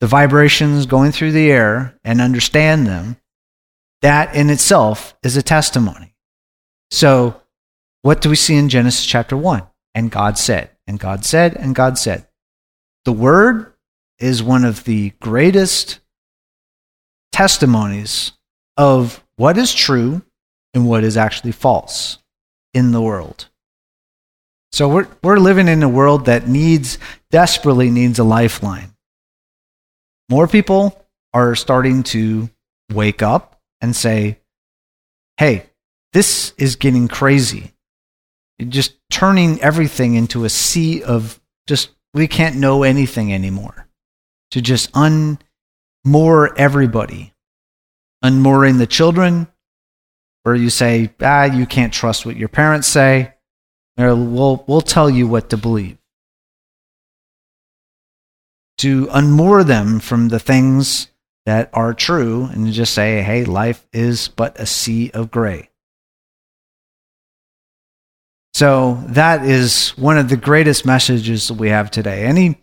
the 0.00 0.06
vibrations 0.06 0.86
going 0.86 1.12
through 1.12 1.32
the 1.32 1.50
air 1.50 1.98
and 2.04 2.20
understand 2.20 2.86
them, 2.86 3.16
that 4.02 4.34
in 4.34 4.48
itself 4.48 5.16
is 5.22 5.36
a 5.36 5.42
testimony. 5.42 6.14
So, 6.90 7.40
what 8.02 8.20
do 8.20 8.30
we 8.30 8.36
see 8.36 8.54
in 8.54 8.68
Genesis 8.68 9.04
chapter 9.04 9.36
1? 9.36 9.64
And 9.94 10.10
God 10.10 10.38
said, 10.38 10.70
and 10.86 11.00
God 11.00 11.24
said, 11.24 11.56
and 11.56 11.74
God 11.74 11.98
said. 11.98 12.27
The 13.08 13.12
word 13.12 13.72
is 14.18 14.42
one 14.42 14.66
of 14.66 14.84
the 14.84 15.14
greatest 15.18 16.00
testimonies 17.32 18.32
of 18.76 19.24
what 19.36 19.56
is 19.56 19.72
true 19.72 20.20
and 20.74 20.86
what 20.86 21.02
is 21.02 21.16
actually 21.16 21.52
false 21.52 22.18
in 22.74 22.92
the 22.92 23.00
world. 23.00 23.48
So 24.72 24.90
we're, 24.90 25.08
we're 25.22 25.38
living 25.38 25.68
in 25.68 25.82
a 25.82 25.88
world 25.88 26.26
that 26.26 26.48
needs, 26.48 26.98
desperately 27.30 27.90
needs 27.90 28.18
a 28.18 28.24
lifeline. 28.24 28.94
More 30.28 30.46
people 30.46 31.02
are 31.32 31.54
starting 31.54 32.02
to 32.12 32.50
wake 32.92 33.22
up 33.22 33.58
and 33.80 33.96
say, 33.96 34.38
hey, 35.38 35.64
this 36.12 36.52
is 36.58 36.76
getting 36.76 37.08
crazy. 37.08 37.72
Just 38.68 38.96
turning 39.10 39.62
everything 39.62 40.14
into 40.14 40.44
a 40.44 40.50
sea 40.50 41.02
of 41.02 41.40
just, 41.66 41.88
we 42.18 42.28
can't 42.28 42.56
know 42.56 42.82
anything 42.82 43.32
anymore. 43.32 43.86
To 44.50 44.60
just 44.60 44.92
unmoor 44.92 45.38
everybody, 46.56 47.32
unmooring 48.22 48.78
the 48.78 48.86
children, 48.86 49.46
where 50.42 50.54
you 50.54 50.70
say, 50.70 51.10
ah, 51.20 51.44
you 51.44 51.66
can't 51.66 51.92
trust 51.92 52.26
what 52.26 52.36
your 52.36 52.48
parents 52.48 52.88
say. 52.88 53.34
Or 53.98 54.14
we'll, 54.14 54.64
we'll 54.66 54.80
tell 54.80 55.10
you 55.10 55.26
what 55.26 55.50
to 55.50 55.56
believe. 55.56 55.98
To 58.78 59.06
unmoor 59.08 59.64
them 59.64 59.98
from 60.00 60.28
the 60.28 60.38
things 60.38 61.08
that 61.46 61.70
are 61.72 61.94
true 61.94 62.44
and 62.44 62.72
just 62.72 62.94
say, 62.94 63.22
hey, 63.22 63.44
life 63.44 63.86
is 63.92 64.28
but 64.28 64.58
a 64.60 64.66
sea 64.66 65.10
of 65.12 65.30
gray. 65.30 65.67
So 68.58 69.00
that 69.10 69.44
is 69.44 69.90
one 69.90 70.18
of 70.18 70.28
the 70.28 70.36
greatest 70.36 70.84
messages 70.84 71.46
that 71.46 71.54
we 71.54 71.68
have 71.68 71.92
today. 71.92 72.24
Any 72.24 72.58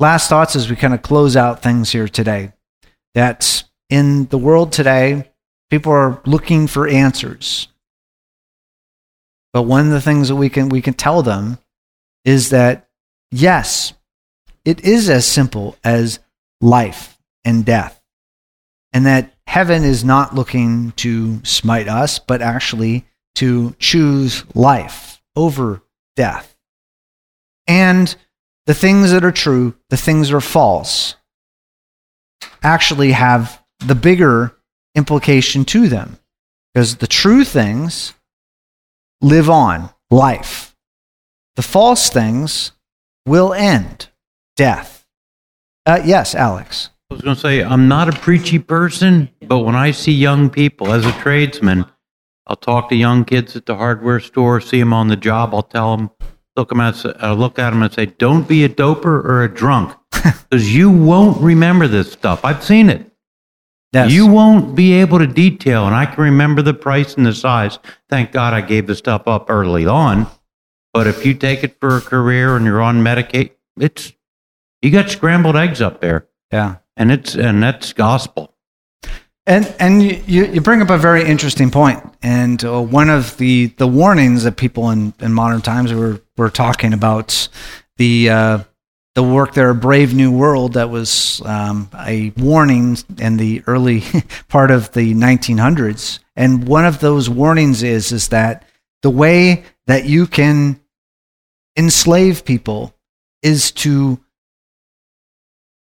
last 0.00 0.30
thoughts 0.30 0.56
as 0.56 0.70
we 0.70 0.74
kind 0.74 0.94
of 0.94 1.02
close 1.02 1.36
out 1.36 1.62
things 1.62 1.90
here 1.92 2.08
today? 2.08 2.54
That 3.12 3.62
in 3.90 4.24
the 4.28 4.38
world 4.38 4.72
today, 4.72 5.30
people 5.68 5.92
are 5.92 6.22
looking 6.24 6.66
for 6.66 6.88
answers. 6.88 7.68
But 9.52 9.64
one 9.64 9.84
of 9.84 9.92
the 9.92 10.00
things 10.00 10.28
that 10.28 10.36
we 10.36 10.48
can 10.48 10.70
we 10.70 10.80
can 10.80 10.94
tell 10.94 11.20
them 11.20 11.58
is 12.24 12.48
that 12.48 12.88
yes, 13.30 13.92
it 14.64 14.82
is 14.82 15.10
as 15.10 15.26
simple 15.26 15.76
as 15.84 16.20
life 16.62 17.18
and 17.44 17.66
death. 17.66 18.02
And 18.94 19.04
that 19.04 19.34
heaven 19.46 19.84
is 19.84 20.04
not 20.04 20.34
looking 20.34 20.92
to 20.92 21.44
smite 21.44 21.86
us, 21.86 22.18
but 22.18 22.40
actually 22.40 23.04
to 23.34 23.76
choose 23.78 24.42
life 24.54 25.13
over 25.36 25.82
death. 26.16 26.56
And 27.66 28.14
the 28.66 28.74
things 28.74 29.10
that 29.10 29.24
are 29.24 29.32
true, 29.32 29.74
the 29.90 29.96
things 29.96 30.28
that 30.28 30.36
are 30.36 30.40
false, 30.40 31.16
actually 32.62 33.12
have 33.12 33.62
the 33.80 33.94
bigger 33.94 34.56
implication 34.94 35.64
to 35.66 35.88
them. 35.88 36.18
Because 36.72 36.96
the 36.96 37.06
true 37.06 37.44
things 37.44 38.14
live 39.20 39.48
on, 39.48 39.90
life. 40.10 40.74
The 41.56 41.62
false 41.62 42.10
things 42.10 42.72
will 43.26 43.54
end, 43.54 44.08
death. 44.56 45.06
Uh, 45.86 46.00
yes, 46.04 46.34
Alex. 46.34 46.90
I 47.10 47.14
was 47.14 47.22
going 47.22 47.36
to 47.36 47.40
say, 47.40 47.62
I'm 47.62 47.86
not 47.86 48.08
a 48.08 48.18
preachy 48.18 48.58
person, 48.58 49.30
but 49.46 49.60
when 49.60 49.76
I 49.76 49.92
see 49.92 50.12
young 50.12 50.50
people 50.50 50.92
as 50.92 51.06
a 51.06 51.12
tradesman, 51.12 51.84
I'll 52.46 52.56
talk 52.56 52.88
to 52.90 52.96
young 52.96 53.24
kids 53.24 53.56
at 53.56 53.66
the 53.66 53.76
hardware 53.76 54.20
store, 54.20 54.60
see 54.60 54.78
them 54.78 54.92
on 54.92 55.08
the 55.08 55.16
job. 55.16 55.54
I'll 55.54 55.62
tell 55.62 55.96
them, 55.96 56.10
look 56.56 56.68
them 56.68 56.80
at, 56.80 57.04
I'll 57.22 57.32
uh, 57.32 57.34
look 57.34 57.58
at 57.58 57.70
them 57.70 57.82
and 57.82 57.92
say, 57.92 58.06
don't 58.06 58.46
be 58.46 58.64
a 58.64 58.68
doper 58.68 59.24
or 59.24 59.44
a 59.44 59.52
drunk, 59.52 59.96
because 60.12 60.74
you 60.74 60.90
won't 60.90 61.40
remember 61.40 61.88
this 61.88 62.12
stuff. 62.12 62.44
I've 62.44 62.62
seen 62.62 62.90
it. 62.90 63.10
Yes. 63.94 64.10
You 64.10 64.26
won't 64.26 64.74
be 64.74 64.92
able 64.94 65.20
to 65.20 65.26
detail, 65.26 65.86
and 65.86 65.94
I 65.94 66.06
can 66.06 66.24
remember 66.24 66.62
the 66.62 66.74
price 66.74 67.14
and 67.14 67.24
the 67.24 67.32
size. 67.32 67.78
Thank 68.08 68.32
God 68.32 68.52
I 68.52 68.60
gave 68.60 68.88
the 68.88 68.96
stuff 68.96 69.28
up 69.28 69.48
early 69.48 69.86
on. 69.86 70.26
But 70.92 71.06
if 71.06 71.24
you 71.24 71.34
take 71.34 71.62
it 71.62 71.76
for 71.80 71.96
a 71.96 72.00
career 72.00 72.56
and 72.56 72.66
you're 72.66 72.82
on 72.82 73.02
Medicaid, 73.02 73.52
it's 73.78 74.12
you 74.82 74.90
got 74.90 75.10
scrambled 75.10 75.56
eggs 75.56 75.80
up 75.80 76.00
there, 76.00 76.28
yeah. 76.52 76.76
and 76.96 77.10
it's 77.10 77.34
and 77.34 77.62
that's 77.62 77.92
gospel. 77.92 78.54
And 79.46 79.74
and 79.78 80.02
you, 80.02 80.46
you 80.46 80.60
bring 80.60 80.82
up 80.82 80.90
a 80.90 80.98
very 80.98 81.24
interesting 81.24 81.70
point, 81.70 82.02
and 82.24 82.64
uh, 82.64 82.80
one 82.80 83.10
of 83.10 83.36
the, 83.36 83.66
the 83.76 83.86
warnings 83.86 84.44
that 84.44 84.56
people 84.56 84.90
in, 84.90 85.12
in 85.20 85.32
modern 85.32 85.60
times 85.60 85.92
were 85.92 86.22
were 86.38 86.48
talking 86.48 86.94
about 86.94 87.48
the 87.98 88.30
uh, 88.30 88.58
the 89.14 89.22
work 89.22 89.52
there, 89.52 89.74
Brave 89.74 90.14
New 90.14 90.32
World, 90.32 90.72
that 90.72 90.88
was 90.88 91.42
um, 91.44 91.88
a 91.94 92.32
warning 92.38 92.96
in 93.18 93.36
the 93.36 93.62
early 93.66 94.02
part 94.48 94.70
of 94.70 94.90
the 94.92 95.14
1900s. 95.14 96.18
And 96.34 96.66
one 96.66 96.84
of 96.84 96.98
those 96.98 97.28
warnings 97.30 97.82
is, 97.82 98.10
is 98.10 98.28
that 98.28 98.66
the 99.02 99.10
way 99.10 99.62
that 99.86 100.06
you 100.06 100.26
can 100.26 100.80
enslave 101.76 102.44
people 102.44 102.92
is 103.42 103.70
to 103.72 104.18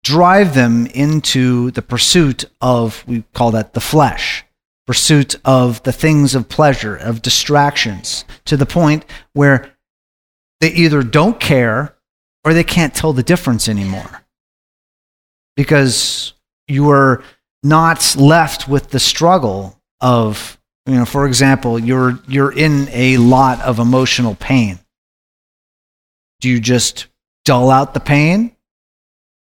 drive 0.03 0.53
them 0.53 0.86
into 0.88 1.71
the 1.71 1.82
pursuit 1.82 2.45
of, 2.62 3.03
we 3.08 3.23
call 3.34 3.51
that 3.51 3.73
the 3.73 3.82
flesh, 3.82 4.45
pursuit 4.86 5.36
of 5.46 5.82
the 5.84 5.91
things 5.91 6.36
of 6.36 6.50
pleasure, 6.50 6.96
of 6.96 7.22
distractions, 7.22 8.26
to 8.46 8.58
the 8.58 8.65
point 8.65 9.06
where 9.34 9.74
they 10.60 10.72
either 10.72 11.04
don't 11.04 11.39
care 11.39 11.96
or 12.43 12.54
they 12.54 12.63
can't 12.63 12.93
tell 12.93 13.13
the 13.13 13.24
difference 13.24 13.69
anymore. 13.69 14.24
Because 15.56 16.34
you 16.67 16.89
are 16.89 17.24
not 17.62 18.15
left 18.17 18.67
with 18.67 18.89
the 18.89 19.00
struggle 19.00 19.80
of 20.02 20.60
you 20.86 20.96
know 20.96 21.06
for 21.06 21.26
example 21.26 21.80
you're 21.80 22.19
you're 22.28 22.52
in 22.52 22.89
a 22.89 23.17
lot 23.17 23.62
of 23.62 23.80
emotional 23.80 24.36
pain. 24.36 24.80
Do 26.41 26.50
you 26.50 26.60
just 26.60 27.08
dull 27.46 27.69
out 27.69 27.93
the 27.93 28.00
pain 28.02 28.56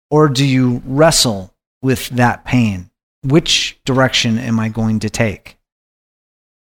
or 0.09 0.29
do 0.29 0.45
you 0.45 0.81
wrestle 0.85 1.53
with 1.81 2.07
that 2.09 2.45
pain 2.45 2.89
which 3.25 3.79
direction 3.85 4.37
am 4.37 4.59
i 4.59 4.69
going 4.69 4.99
to 4.99 5.09
take? 5.09 5.57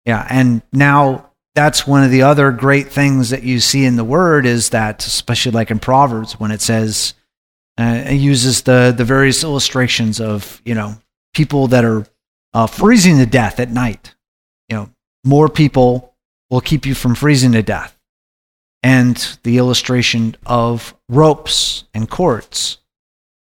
Yeah 0.05 0.27
and 0.29 0.63
now 0.73 1.31
that's 1.55 1.87
one 1.87 2.03
of 2.03 2.11
the 2.11 2.23
other 2.23 2.51
great 2.51 2.89
things 2.89 3.31
that 3.31 3.43
you 3.43 3.61
see 3.61 3.85
in 3.85 3.97
the 3.97 4.05
word 4.05 4.47
is 4.47 4.71
that 4.71 5.07
especially 5.07 5.53
like 5.53 5.71
in 5.71 5.79
proverbs 5.79 6.41
when 6.41 6.51
it 6.51 6.61
says 6.61 7.15
uh, 7.79 8.05
it 8.07 8.17
uses 8.17 8.63
the 8.63 8.95
the 8.97 9.05
various 9.05 9.43
illustrations 9.43 10.21
of 10.21 10.61
you 10.65 10.75
know 10.75 10.97
people 11.35 11.69
that 11.69 11.85
are 11.85 12.07
uh, 12.55 12.67
freezing 12.67 13.19
to 13.19 13.27
death 13.27 13.59
at 13.61 13.71
night. 13.71 14.15
You 14.69 14.77
know 14.77 14.91
more 15.25 15.49
people 15.49 16.15
will 16.51 16.61
keep 16.61 16.85
you 16.85 16.95
from 16.95 17.15
freezing 17.15 17.53
to 17.53 17.63
death. 17.63 17.99
And 18.83 19.17
the 19.45 19.59
illustration 19.59 20.37
of 20.45 20.95
ropes 21.09 21.85
and 21.95 22.11
cords 22.11 22.79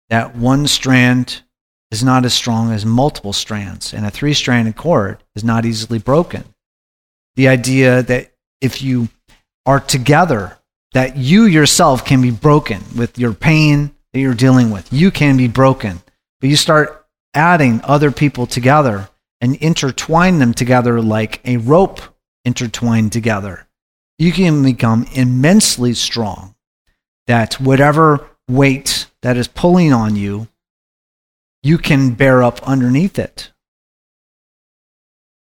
that 0.09 0.37
one 0.37 0.67
strand 0.67 1.43
is 1.95 2.05
not 2.05 2.25
as 2.25 2.35
strong 2.35 2.73
as 2.73 2.85
multiple 2.85 3.33
strands 3.33 3.95
and 3.95 4.05
a 4.05 4.11
three 4.11 4.35
stranded 4.35 4.77
cord 4.77 5.23
is 5.37 5.45
not 5.45 5.65
easily 5.65 5.99
broken 5.99 6.45
the 7.37 7.49
idea 7.49 8.03
that 8.03 8.33
if 8.61 8.83
you 8.83 9.09
are 9.67 9.81
together, 9.81 10.59
that 10.93 11.17
you 11.17 11.45
yourself 11.45 12.05
can 12.05 12.23
be 12.23 12.31
broken 12.31 12.83
with 12.97 13.19
your 13.19 13.33
pain 13.33 13.95
that 14.13 14.21
you're 14.21 14.35
dealing 14.35 14.71
with. 14.71 14.93
You 14.93 15.11
can 15.11 15.37
be 15.37 15.49
broken. 15.49 16.01
But 16.41 16.51
you 16.51 16.57
start 16.57 17.07
adding 17.35 17.81
other 17.83 18.13
people 18.13 18.47
together 18.47 19.09
and 19.41 19.57
intertwine 19.57 20.39
them 20.39 20.55
together 20.55 21.03
like 21.03 21.41
a 21.45 21.57
rope 21.57 22.01
intertwined 22.45 23.13
together. 23.13 23.67
You 24.19 24.31
can 24.31 24.63
become 24.63 25.07
immensely 25.13 25.95
strong. 25.95 26.55
That 27.27 27.55
whatever 27.55 28.29
weight 28.49 29.07
that 29.23 29.37
is 29.37 29.49
pulling 29.49 29.93
on 29.93 30.15
you, 30.15 30.47
you 31.65 31.79
can 31.79 32.11
bear 32.11 32.43
up 32.43 32.63
underneath 32.69 33.19
it. 33.19 33.51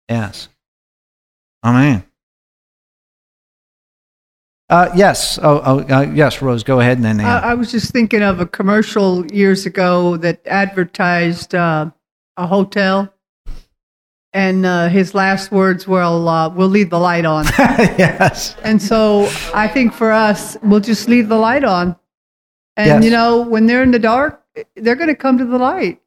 Yes. 0.08 0.48
Amen. 1.62 2.02
Uh, 4.70 4.90
yes. 4.96 5.38
Oh, 5.42 5.60
oh 5.64 5.94
uh, 5.94 6.00
yes, 6.12 6.40
Rose, 6.40 6.64
go 6.64 6.80
ahead 6.80 6.96
and 6.96 7.04
then. 7.04 7.20
Uh, 7.20 7.40
I 7.44 7.54
was 7.54 7.70
just 7.70 7.92
thinking 7.92 8.22
of 8.22 8.40
a 8.40 8.46
commercial 8.46 9.26
years 9.26 9.66
ago 9.66 10.16
that 10.16 10.40
advertised 10.46 11.54
uh, 11.54 11.90
a 12.38 12.46
hotel, 12.46 13.12
and 14.32 14.64
uh, 14.64 14.88
his 14.88 15.14
last 15.14 15.52
words 15.52 15.86
were, 15.86 16.02
uh, 16.02 16.48
"We'll 16.48 16.68
leave 16.68 16.88
the 16.88 16.98
light 16.98 17.26
on." 17.26 17.44
yes. 17.98 18.56
And 18.62 18.80
so 18.80 19.30
I 19.54 19.68
think 19.68 19.92
for 19.92 20.10
us, 20.12 20.56
we'll 20.62 20.80
just 20.80 21.06
leave 21.08 21.28
the 21.28 21.38
light 21.38 21.64
on, 21.64 21.96
and 22.76 22.86
Yes. 22.86 23.04
you 23.04 23.10
know, 23.10 23.42
when 23.42 23.66
they're 23.66 23.82
in 23.82 23.90
the 23.90 23.98
dark, 23.98 24.42
they're 24.76 24.96
going 24.96 25.08
to 25.08 25.14
come 25.14 25.38
to 25.38 25.44
the 25.44 25.58
light. 25.58 26.00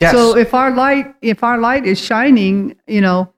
Yes. 0.00 0.12
So 0.12 0.36
if 0.36 0.54
our 0.54 0.70
light, 0.70 1.14
if 1.22 1.42
our 1.42 1.58
light 1.58 1.84
is 1.86 1.98
shining, 1.98 2.76
you 2.86 3.00
know, 3.00 3.32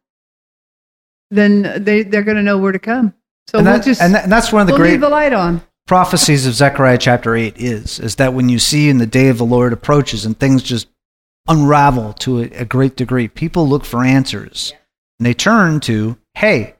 then 1.31 1.83
they 1.85 2.03
they're 2.03 2.23
going 2.25 2.37
to 2.37 2.43
know 2.43 2.59
where 2.59 2.73
to 2.73 2.79
come. 2.79 3.15
So 3.49 3.59
and, 3.59 3.67
we'll 3.67 3.77
that- 3.79 3.85
just 3.85 4.01
and, 4.03 4.15
that- 4.15 4.25
and 4.25 4.33
that's 4.33 4.53
one 4.53 4.63
of 4.63 4.67
the 4.69 4.73
we'll 4.73 4.81
great 4.81 4.91
leave 4.93 5.01
the 5.01 5.09
light 5.09 5.33
on. 5.33 5.63
prophecies 5.87 6.47
of 6.47 6.55
Zechariah 6.55 6.99
chapter 6.99 7.35
8 7.35 7.55
is, 7.57 7.99
is 7.99 8.17
that 8.17 8.35
when 8.35 8.49
you 8.49 8.59
see 8.59 8.89
in 8.89 8.99
the 8.99 9.07
day 9.07 9.29
of 9.29 9.39
the 9.39 9.45
Lord 9.45 9.73
approaches 9.73 10.25
and 10.25 10.39
things 10.39 10.63
just 10.63 10.89
unravel 11.49 12.13
to 12.15 12.41
a, 12.41 12.43
a 12.51 12.65
great 12.65 12.97
degree, 12.97 13.27
people 13.29 13.67
look 13.69 13.85
for 13.85 14.05
answers. 14.05 14.73
And 15.19 15.27
they 15.27 15.35
turn 15.35 15.81
to, 15.81 16.17
hey, 16.35 16.77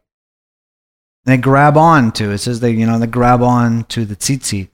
they 1.25 1.37
grab 1.37 1.77
on 1.77 2.13
to, 2.13 2.31
it 2.31 2.39
says 2.39 2.61
they, 2.61 2.71
you 2.71 2.87
know, 2.87 2.99
they 2.99 3.07
grab 3.07 3.43
on 3.43 3.85
to 3.85 4.05
the 4.05 4.17
tzitzit 4.17 4.69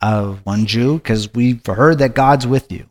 of 0.00 0.44
one 0.44 0.66
Jew 0.66 0.94
because 0.94 1.32
we've 1.34 1.64
heard 1.64 1.98
that 1.98 2.14
God's 2.14 2.46
with 2.46 2.70
you. 2.72 2.88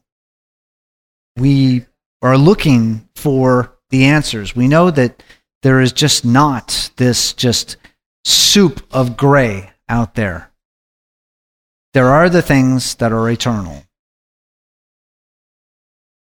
We 1.38 1.86
are 2.22 2.38
looking 2.38 3.08
for 3.16 3.78
the 3.90 4.06
answers. 4.06 4.56
We 4.56 4.68
know 4.68 4.92
that 4.92 5.24
there 5.62 5.82
is 5.82 5.92
just 5.92 6.24
not 6.26 6.92
this 6.98 7.34
just 7.34 7.78
soup 8.26 8.86
of 8.92 9.18
gray 9.18 9.72
out 9.88 10.16
there. 10.16 10.52
There 11.94 12.08
are 12.08 12.30
the 12.30 12.42
things 12.42 12.96
that 12.96 13.12
are 13.12 13.30
eternal. 13.30 13.84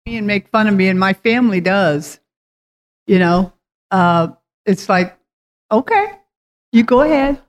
And 0.06 0.26
make 0.26 0.48
fun 0.48 0.66
of 0.66 0.74
me, 0.74 0.88
and 0.88 1.00
my 1.00 1.14
family 1.14 1.60
does. 1.60 2.20
You 3.06 3.18
know, 3.18 3.52
uh, 3.90 4.28
it's 4.66 4.88
like, 4.88 5.16
okay, 5.72 6.06
you 6.72 6.82
go 6.82 7.00
ahead. 7.00 7.40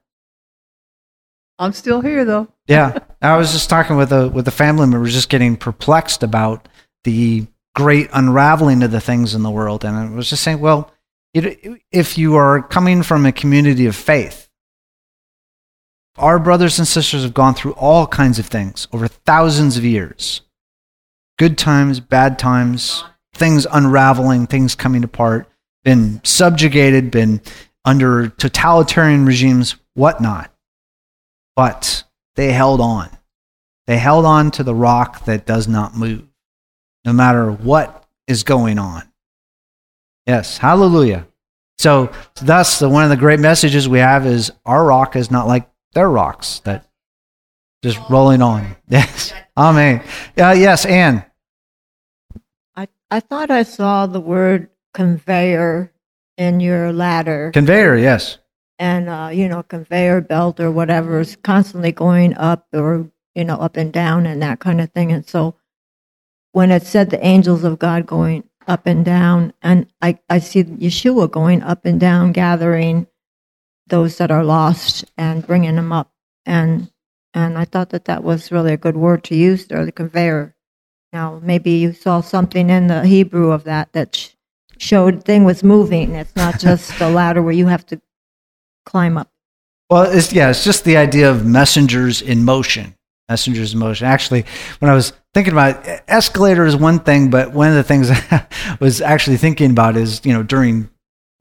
I'm 1.58 1.74
still 1.74 2.02
here 2.02 2.26
though. 2.26 2.48
yeah, 2.68 3.00
I 3.22 3.38
was 3.38 3.52
just 3.52 3.70
talking 3.70 3.98
with 3.98 4.12
a 4.12 4.30
with 4.30 4.48
a 4.48 4.52
family 4.52 4.88
member, 4.88 5.08
just 5.08 5.30
getting 5.30 5.58
perplexed 5.58 6.24
about 6.24 6.68
the 7.04 7.48
great 7.76 8.10
unraveling 8.14 8.84
of 8.84 8.92
the 8.92 9.02
things 9.02 9.36
in 9.36 9.44
the 9.44 9.52
world, 9.52 9.86
and 9.86 9.96
I 9.96 10.10
was 10.10 10.30
just 10.30 10.44
saying, 10.44 10.60
well, 10.60 10.92
it, 11.34 11.82
if 11.92 12.18
you 12.18 12.36
are 12.36 12.62
coming 12.62 13.04
from 13.04 13.26
a 13.26 13.32
community 13.32 13.86
of 13.86 13.96
faith, 13.96 14.50
our 16.18 16.40
brothers 16.40 16.80
and 16.80 16.88
sisters 16.88 17.24
have 17.24 17.34
gone 17.34 17.54
through 17.54 17.74
all 17.74 18.08
kinds 18.08 18.40
of 18.40 18.48
things 18.48 18.88
over 18.94 19.08
thousands 19.08 19.78
of 19.78 19.84
years 19.84 20.42
good 21.38 21.58
times, 21.58 22.00
bad 22.00 22.40
times, 22.40 23.04
things 23.34 23.68
unraveling, 23.72 24.48
things 24.48 24.74
coming 24.74 25.04
apart, 25.04 25.50
been 25.84 26.22
subjugated, 26.24 27.12
been 27.12 27.42
under 27.84 28.30
totalitarian 28.30 29.26
regimes, 29.26 29.76
whatnot. 29.94 30.52
But 31.56 32.04
they 32.36 32.52
held 32.52 32.82
on. 32.82 33.10
They 33.88 33.98
held 33.98 34.26
on 34.26 34.52
to 34.52 34.64
the 34.64 34.76
rock 34.76 35.26
that 35.26 35.46
does 35.46 35.68
not 35.68 35.96
move, 35.96 36.24
no 37.06 37.14
matter 37.14 37.52
what 37.52 38.06
is 38.28 38.44
going 38.44 38.80
on. 38.80 39.04
Yes, 40.26 40.58
hallelujah. 40.58 41.28
So, 41.78 42.12
thus, 42.42 42.80
the, 42.80 42.90
one 42.90 43.04
of 43.04 43.10
the 43.10 43.18
great 43.18 43.40
messages 43.40 43.88
we 43.88 44.00
have 44.00 44.26
is 44.26 44.52
our 44.66 44.84
rock 44.84 45.16
is 45.16 45.30
not 45.30 45.48
like 45.48 45.70
their 45.94 46.10
rocks 46.10 46.60
that 46.60 46.88
just 47.84 48.00
rolling 48.10 48.42
on. 48.42 48.76
Yes, 48.88 49.34
amen. 49.58 50.04
Uh, 50.38 50.52
yes, 50.52 50.86
Anne. 50.86 51.26
I, 52.76 52.88
I 53.10 53.20
thought 53.20 53.52
I 53.52 53.64
saw 53.64 54.06
the 54.06 54.20
word 54.20 54.70
conveyor 54.94 55.92
in 56.38 56.60
your 56.60 56.94
ladder. 56.94 57.52
Conveyor, 57.54 57.98
yes. 57.98 58.38
And, 58.78 59.10
uh, 59.10 59.30
you 59.32 59.48
know, 59.48 59.64
conveyor 59.64 60.22
belt 60.22 60.60
or 60.60 60.72
whatever 60.72 61.20
is 61.20 61.36
constantly 61.38 61.92
going 61.92 62.36
up 62.36 62.68
or, 62.74 63.10
you 63.34 63.44
know, 63.44 63.56
up 63.56 63.78
and 63.78 63.94
down 63.94 64.26
and 64.26 64.42
that 64.42 64.60
kind 64.60 64.82
of 64.82 64.92
thing. 64.92 65.12
And 65.12 65.28
so 65.28 65.56
when 66.52 66.72
it 66.72 66.84
said 66.84 67.10
the 67.10 67.26
angels 67.26 67.64
of 67.64 67.80
God 67.80 68.06
going 68.06 68.44
up 68.68 68.86
and 68.86 69.06
down, 69.06 69.54
and 69.62 69.88
I, 70.02 70.20
I 70.30 70.40
see 70.40 70.64
Yeshua 70.64 71.30
going 71.30 71.62
up 71.62 71.86
and 71.86 72.00
down, 72.00 72.32
gathering 72.32 73.08
those 73.88 74.18
that 74.18 74.32
are 74.32 74.44
lost 74.44 75.06
and 75.18 75.46
bringing 75.46 75.76
them 75.76 75.92
up. 75.92 76.12
And, 76.46 76.92
and 77.34 77.58
I 77.58 77.66
thought 77.66 77.90
that 77.90 78.06
that 78.06 78.24
was 78.24 78.52
really 78.52 78.74
a 78.74 78.78
good 78.78 78.98
word 78.98 79.24
to 79.26 79.36
use 79.36 79.68
there, 79.68 79.86
the 79.86 79.92
conveyor. 79.92 80.56
Now, 81.14 81.40
maybe 81.42 81.72
you 81.72 81.94
saw 81.94 82.22
something 82.22 82.70
in 82.70 82.88
the 82.88 83.06
Hebrew 83.06 83.52
of 83.52 83.64
that 83.66 83.94
that 83.94 84.16
sh- 84.16 84.30
showed 84.78 85.24
thing 85.24 85.44
was 85.44 85.64
moving. 85.64 86.16
It's 86.16 86.36
not 86.36 86.60
just 86.60 87.00
a 87.00 87.10
ladder 87.10 87.42
where 87.42 87.54
you 87.54 87.68
have 87.68 87.86
to 87.88 88.02
climb 88.86 89.18
up. 89.18 89.30
Well, 89.90 90.04
it's, 90.04 90.34
yeah, 90.34 90.50
it's 90.50 90.64
just 90.64 90.84
the 90.84 90.98
idea 90.98 91.30
of 91.30 91.46
messengers 91.46 92.22
in 92.22 92.44
motion. 92.44 92.96
Messengers 93.30 93.74
in 93.74 93.80
motion. 93.80 94.08
Actually, 94.08 94.46
when 94.80 94.90
I 94.90 94.96
was 94.96 95.14
thinking 95.34 95.54
about 95.54 95.88
it, 95.88 96.04
escalator 96.08 96.66
is 96.66 96.76
one 96.76 97.00
thing, 97.00 97.30
but 97.30 97.52
one 97.52 97.70
of 97.70 97.76
the 97.76 97.84
things 97.84 98.10
I 98.32 98.48
was 98.80 99.02
actually 99.02 99.38
thinking 99.38 99.72
about 99.72 99.98
is, 99.98 100.26
you 100.26 100.34
know, 100.34 100.44
during 100.44 100.90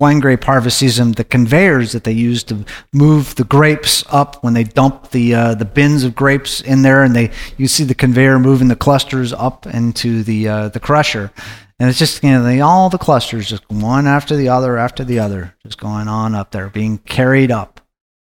wine 0.00 0.20
grape 0.20 0.44
harvest 0.44 0.78
season, 0.78 1.12
the 1.12 1.24
conveyors 1.24 1.92
that 1.92 2.04
they 2.04 2.12
use 2.12 2.42
to 2.44 2.64
move 2.92 3.34
the 3.36 3.44
grapes 3.44 4.04
up 4.10 4.42
when 4.42 4.52
they 4.52 4.64
dump 4.64 5.10
the 5.10 5.34
uh, 5.34 5.54
the 5.54 5.64
bins 5.64 6.04
of 6.04 6.14
grapes 6.14 6.60
in 6.60 6.82
there, 6.82 7.02
and 7.02 7.14
they 7.14 7.30
you 7.56 7.68
see 7.68 7.84
the 7.84 7.94
conveyor 7.94 8.38
moving 8.38 8.68
the 8.68 8.76
clusters 8.76 9.32
up 9.32 9.66
into 9.66 10.22
the 10.22 10.48
uh, 10.48 10.68
the 10.68 10.80
crusher, 10.80 11.30
and 11.78 11.88
it's 11.88 11.98
just 11.98 12.22
you 12.22 12.30
know 12.30 12.42
they, 12.42 12.60
all 12.60 12.88
the 12.88 12.98
clusters 12.98 13.48
just 13.48 13.68
one 13.68 14.06
after 14.06 14.36
the 14.36 14.48
other 14.48 14.78
after 14.78 15.04
the 15.04 15.18
other, 15.18 15.56
just 15.62 15.78
going 15.78 16.08
on 16.08 16.34
up 16.34 16.50
there, 16.50 16.68
being 16.68 16.98
carried 16.98 17.50
up. 17.50 17.80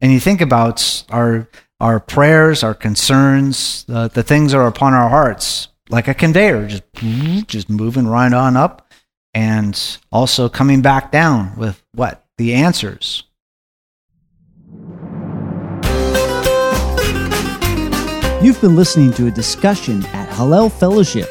And 0.01 0.11
you 0.11 0.19
think 0.19 0.41
about 0.41 1.03
our 1.09 1.47
our 1.79 1.99
prayers, 1.99 2.63
our 2.63 2.73
concerns, 2.73 3.83
the, 3.85 4.07
the 4.07 4.23
things 4.23 4.51
that 4.51 4.57
are 4.57 4.67
upon 4.67 4.93
our 4.93 5.09
hearts, 5.09 5.67
like 5.89 6.07
a 6.07 6.13
conveyor, 6.13 6.67
just 6.67 6.83
just 7.47 7.69
moving 7.69 8.07
right 8.07 8.33
on 8.33 8.57
up, 8.57 8.91
and 9.33 9.99
also 10.11 10.49
coming 10.49 10.81
back 10.81 11.11
down 11.11 11.55
with 11.57 11.83
what 11.93 12.25
the 12.37 12.53
answers. 12.53 13.23
You've 18.39 18.61
been 18.61 18.75
listening 18.75 19.11
to 19.13 19.27
a 19.27 19.31
discussion 19.31 20.05
at 20.07 20.29
Hallel 20.29 20.71
Fellowship. 20.71 21.27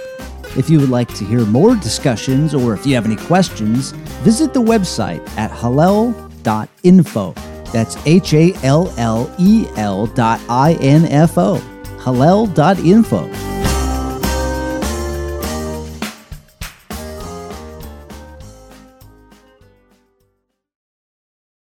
If 0.57 0.71
you 0.71 0.81
would 0.81 0.89
like 0.89 1.13
to 1.15 1.25
hear 1.25 1.45
more 1.45 1.77
discussions 1.77 2.55
or 2.55 2.73
if 2.75 2.87
you 2.87 2.95
have 2.95 3.05
any 3.05 3.17
questions, 3.17 3.93
visit 4.23 4.55
the 4.55 4.63
website 4.63 5.27
at 5.37 5.51
hallel.info. 5.51 7.35
That's 7.73 7.97
H 8.07 8.33
A 8.33 8.55
L 8.63 8.93
L 8.97 9.35
E 9.39 9.67
L 9.77 10.07
dot 10.07 10.41
I 10.49 10.75
N 10.81 11.05
F 11.07 11.37
O. 11.37 11.57
Hallel.info. 11.99 13.56